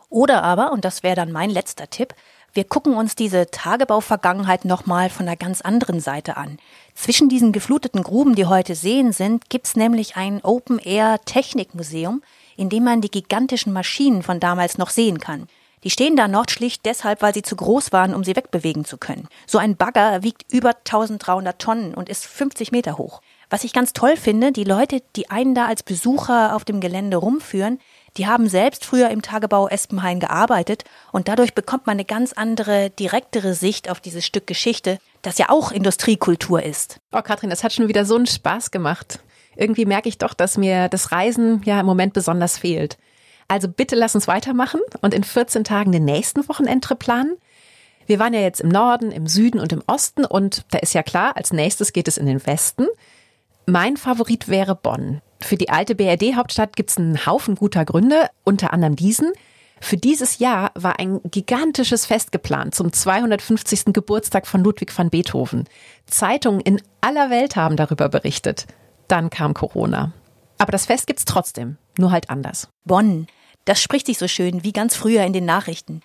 Oder 0.08 0.42
aber, 0.42 0.72
und 0.72 0.84
das 0.84 1.02
wäre 1.02 1.16
dann 1.16 1.32
mein 1.32 1.50
letzter 1.50 1.88
Tipp, 1.90 2.14
wir 2.52 2.64
gucken 2.64 2.94
uns 2.94 3.14
diese 3.14 3.50
Tagebauvergangenheit 3.50 4.64
nochmal 4.64 5.10
von 5.10 5.26
einer 5.26 5.36
ganz 5.36 5.60
anderen 5.60 6.00
Seite 6.00 6.38
an. 6.38 6.56
Zwischen 6.94 7.28
diesen 7.28 7.52
gefluteten 7.52 8.02
Gruben, 8.02 8.34
die 8.34 8.46
heute 8.46 8.74
sehen 8.74 9.12
sind, 9.12 9.50
gibt's 9.50 9.76
nämlich 9.76 10.16
ein 10.16 10.42
Open-Air-Technikmuseum, 10.42 12.22
in 12.56 12.70
dem 12.70 12.84
man 12.84 13.02
die 13.02 13.10
gigantischen 13.10 13.74
Maschinen 13.74 14.22
von 14.22 14.40
damals 14.40 14.78
noch 14.78 14.88
sehen 14.88 15.20
kann. 15.20 15.48
Die 15.84 15.90
stehen 15.90 16.16
da 16.16 16.26
noch 16.26 16.48
schlicht 16.48 16.86
deshalb, 16.86 17.20
weil 17.20 17.34
sie 17.34 17.42
zu 17.42 17.54
groß 17.54 17.92
waren, 17.92 18.14
um 18.14 18.24
sie 18.24 18.34
wegbewegen 18.34 18.84
zu 18.84 18.96
können. 18.96 19.28
So 19.46 19.58
ein 19.58 19.76
Bagger 19.76 20.22
wiegt 20.22 20.50
über 20.50 20.70
1300 20.70 21.60
Tonnen 21.60 21.94
und 21.94 22.08
ist 22.08 22.24
50 22.24 22.72
Meter 22.72 22.96
hoch. 22.96 23.20
Was 23.50 23.64
ich 23.64 23.72
ganz 23.72 23.92
toll 23.92 24.16
finde, 24.16 24.50
die 24.50 24.64
Leute, 24.64 25.02
die 25.14 25.30
einen 25.30 25.54
da 25.54 25.66
als 25.66 25.82
Besucher 25.82 26.56
auf 26.56 26.64
dem 26.64 26.80
Gelände 26.80 27.18
rumführen, 27.18 27.78
die 28.16 28.26
haben 28.26 28.48
selbst 28.48 28.84
früher 28.84 29.10
im 29.10 29.22
Tagebau 29.22 29.68
Espenhain 29.68 30.20
gearbeitet 30.20 30.84
und 31.12 31.28
dadurch 31.28 31.54
bekommt 31.54 31.86
man 31.86 31.94
eine 31.94 32.04
ganz 32.04 32.32
andere, 32.32 32.90
direktere 32.90 33.54
Sicht 33.54 33.90
auf 33.90 34.00
dieses 34.00 34.24
Stück 34.24 34.46
Geschichte, 34.46 34.98
das 35.22 35.38
ja 35.38 35.50
auch 35.50 35.70
Industriekultur 35.70 36.62
ist. 36.62 36.98
Oh, 37.12 37.22
Katrin, 37.22 37.50
das 37.50 37.62
hat 37.62 37.72
schon 37.72 37.88
wieder 37.88 38.04
so 38.04 38.16
einen 38.16 38.26
Spaß 38.26 38.70
gemacht. 38.70 39.20
Irgendwie 39.56 39.86
merke 39.86 40.08
ich 40.08 40.18
doch, 40.18 40.34
dass 40.34 40.58
mir 40.58 40.88
das 40.88 41.12
Reisen 41.12 41.62
ja 41.64 41.80
im 41.80 41.86
Moment 41.86 42.12
besonders 42.12 42.58
fehlt. 42.58 42.98
Also 43.48 43.68
bitte 43.68 43.94
lass 43.94 44.14
uns 44.14 44.28
weitermachen 44.28 44.80
und 45.02 45.14
in 45.14 45.24
14 45.24 45.64
Tagen 45.64 45.92
den 45.92 46.04
nächsten 46.04 46.48
Wochenendtrip 46.48 46.98
planen. 46.98 47.36
Wir 48.06 48.18
waren 48.18 48.34
ja 48.34 48.40
jetzt 48.40 48.60
im 48.60 48.68
Norden, 48.68 49.10
im 49.12 49.26
Süden 49.26 49.60
und 49.60 49.72
im 49.72 49.82
Osten 49.86 50.24
und 50.24 50.64
da 50.70 50.78
ist 50.78 50.94
ja 50.94 51.02
klar, 51.02 51.36
als 51.36 51.52
nächstes 51.52 51.92
geht 51.92 52.08
es 52.08 52.18
in 52.18 52.26
den 52.26 52.44
Westen. 52.46 52.86
Mein 53.66 53.96
Favorit 53.96 54.48
wäre 54.48 54.74
Bonn. 54.74 55.20
Für 55.40 55.56
die 55.56 55.68
alte 55.68 55.94
BRD-Hauptstadt 55.94 56.76
gibt 56.76 56.90
es 56.90 56.96
einen 56.96 57.26
Haufen 57.26 57.56
guter 57.56 57.84
Gründe, 57.84 58.28
unter 58.44 58.72
anderem 58.72 58.96
diesen. 58.96 59.32
Für 59.80 59.96
dieses 59.96 60.38
Jahr 60.38 60.72
war 60.74 60.98
ein 60.98 61.20
gigantisches 61.30 62.06
Fest 62.06 62.32
geplant 62.32 62.74
zum 62.74 62.92
250. 62.92 63.92
Geburtstag 63.92 64.46
von 64.46 64.64
Ludwig 64.64 64.96
van 64.96 65.10
Beethoven. 65.10 65.68
Zeitungen 66.06 66.60
in 66.60 66.80
aller 67.00 67.30
Welt 67.30 67.56
haben 67.56 67.76
darüber 67.76 68.08
berichtet. 68.08 68.66
Dann 69.08 69.30
kam 69.30 69.54
Corona. 69.54 70.12
Aber 70.58 70.72
das 70.72 70.86
Fest 70.86 71.06
gibt's 71.06 71.26
trotzdem, 71.26 71.76
nur 71.98 72.10
halt 72.10 72.30
anders. 72.30 72.68
Bonn, 72.84 73.26
das 73.66 73.80
spricht 73.82 74.06
sich 74.06 74.16
so 74.16 74.28
schön 74.28 74.64
wie 74.64 74.72
ganz 74.72 74.96
früher 74.96 75.22
in 75.24 75.34
den 75.34 75.44
Nachrichten. 75.44 76.00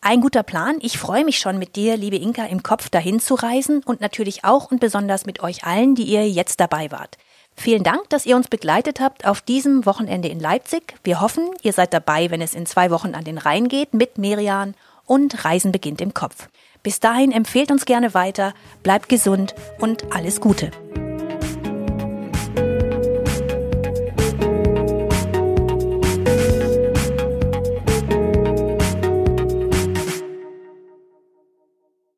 Ein 0.00 0.22
guter 0.22 0.42
Plan. 0.42 0.78
Ich 0.80 0.96
freue 0.96 1.26
mich 1.26 1.38
schon 1.38 1.58
mit 1.58 1.76
dir, 1.76 1.98
liebe 1.98 2.16
Inka, 2.16 2.46
im 2.46 2.62
Kopf 2.62 2.88
dahin 2.88 3.20
zu 3.20 3.34
reisen 3.34 3.82
und 3.84 4.00
natürlich 4.00 4.44
auch 4.44 4.70
und 4.70 4.80
besonders 4.80 5.26
mit 5.26 5.40
euch 5.42 5.64
allen, 5.64 5.94
die 5.94 6.04
ihr 6.04 6.26
jetzt 6.26 6.58
dabei 6.58 6.90
wart. 6.90 7.18
Vielen 7.56 7.82
Dank, 7.82 8.08
dass 8.08 8.26
ihr 8.26 8.36
uns 8.36 8.48
begleitet 8.48 9.00
habt 9.00 9.26
auf 9.26 9.40
diesem 9.40 9.84
Wochenende 9.84 10.28
in 10.28 10.40
Leipzig. 10.40 10.94
Wir 11.04 11.20
hoffen, 11.20 11.50
ihr 11.62 11.72
seid 11.72 11.92
dabei, 11.92 12.30
wenn 12.30 12.40
es 12.40 12.54
in 12.54 12.66
zwei 12.66 12.90
Wochen 12.90 13.14
an 13.14 13.24
den 13.24 13.38
Rhein 13.38 13.68
geht 13.68 13.92
mit 13.92 14.16
Merian 14.16 14.74
und 15.04 15.44
Reisen 15.44 15.72
beginnt 15.72 16.00
im 16.00 16.14
Kopf. 16.14 16.48
Bis 16.82 17.00
dahin 17.00 17.32
empfehlt 17.32 17.70
uns 17.70 17.84
gerne 17.84 18.14
weiter, 18.14 18.54
bleibt 18.82 19.08
gesund 19.08 19.54
und 19.78 20.14
alles 20.14 20.40
Gute. 20.40 20.70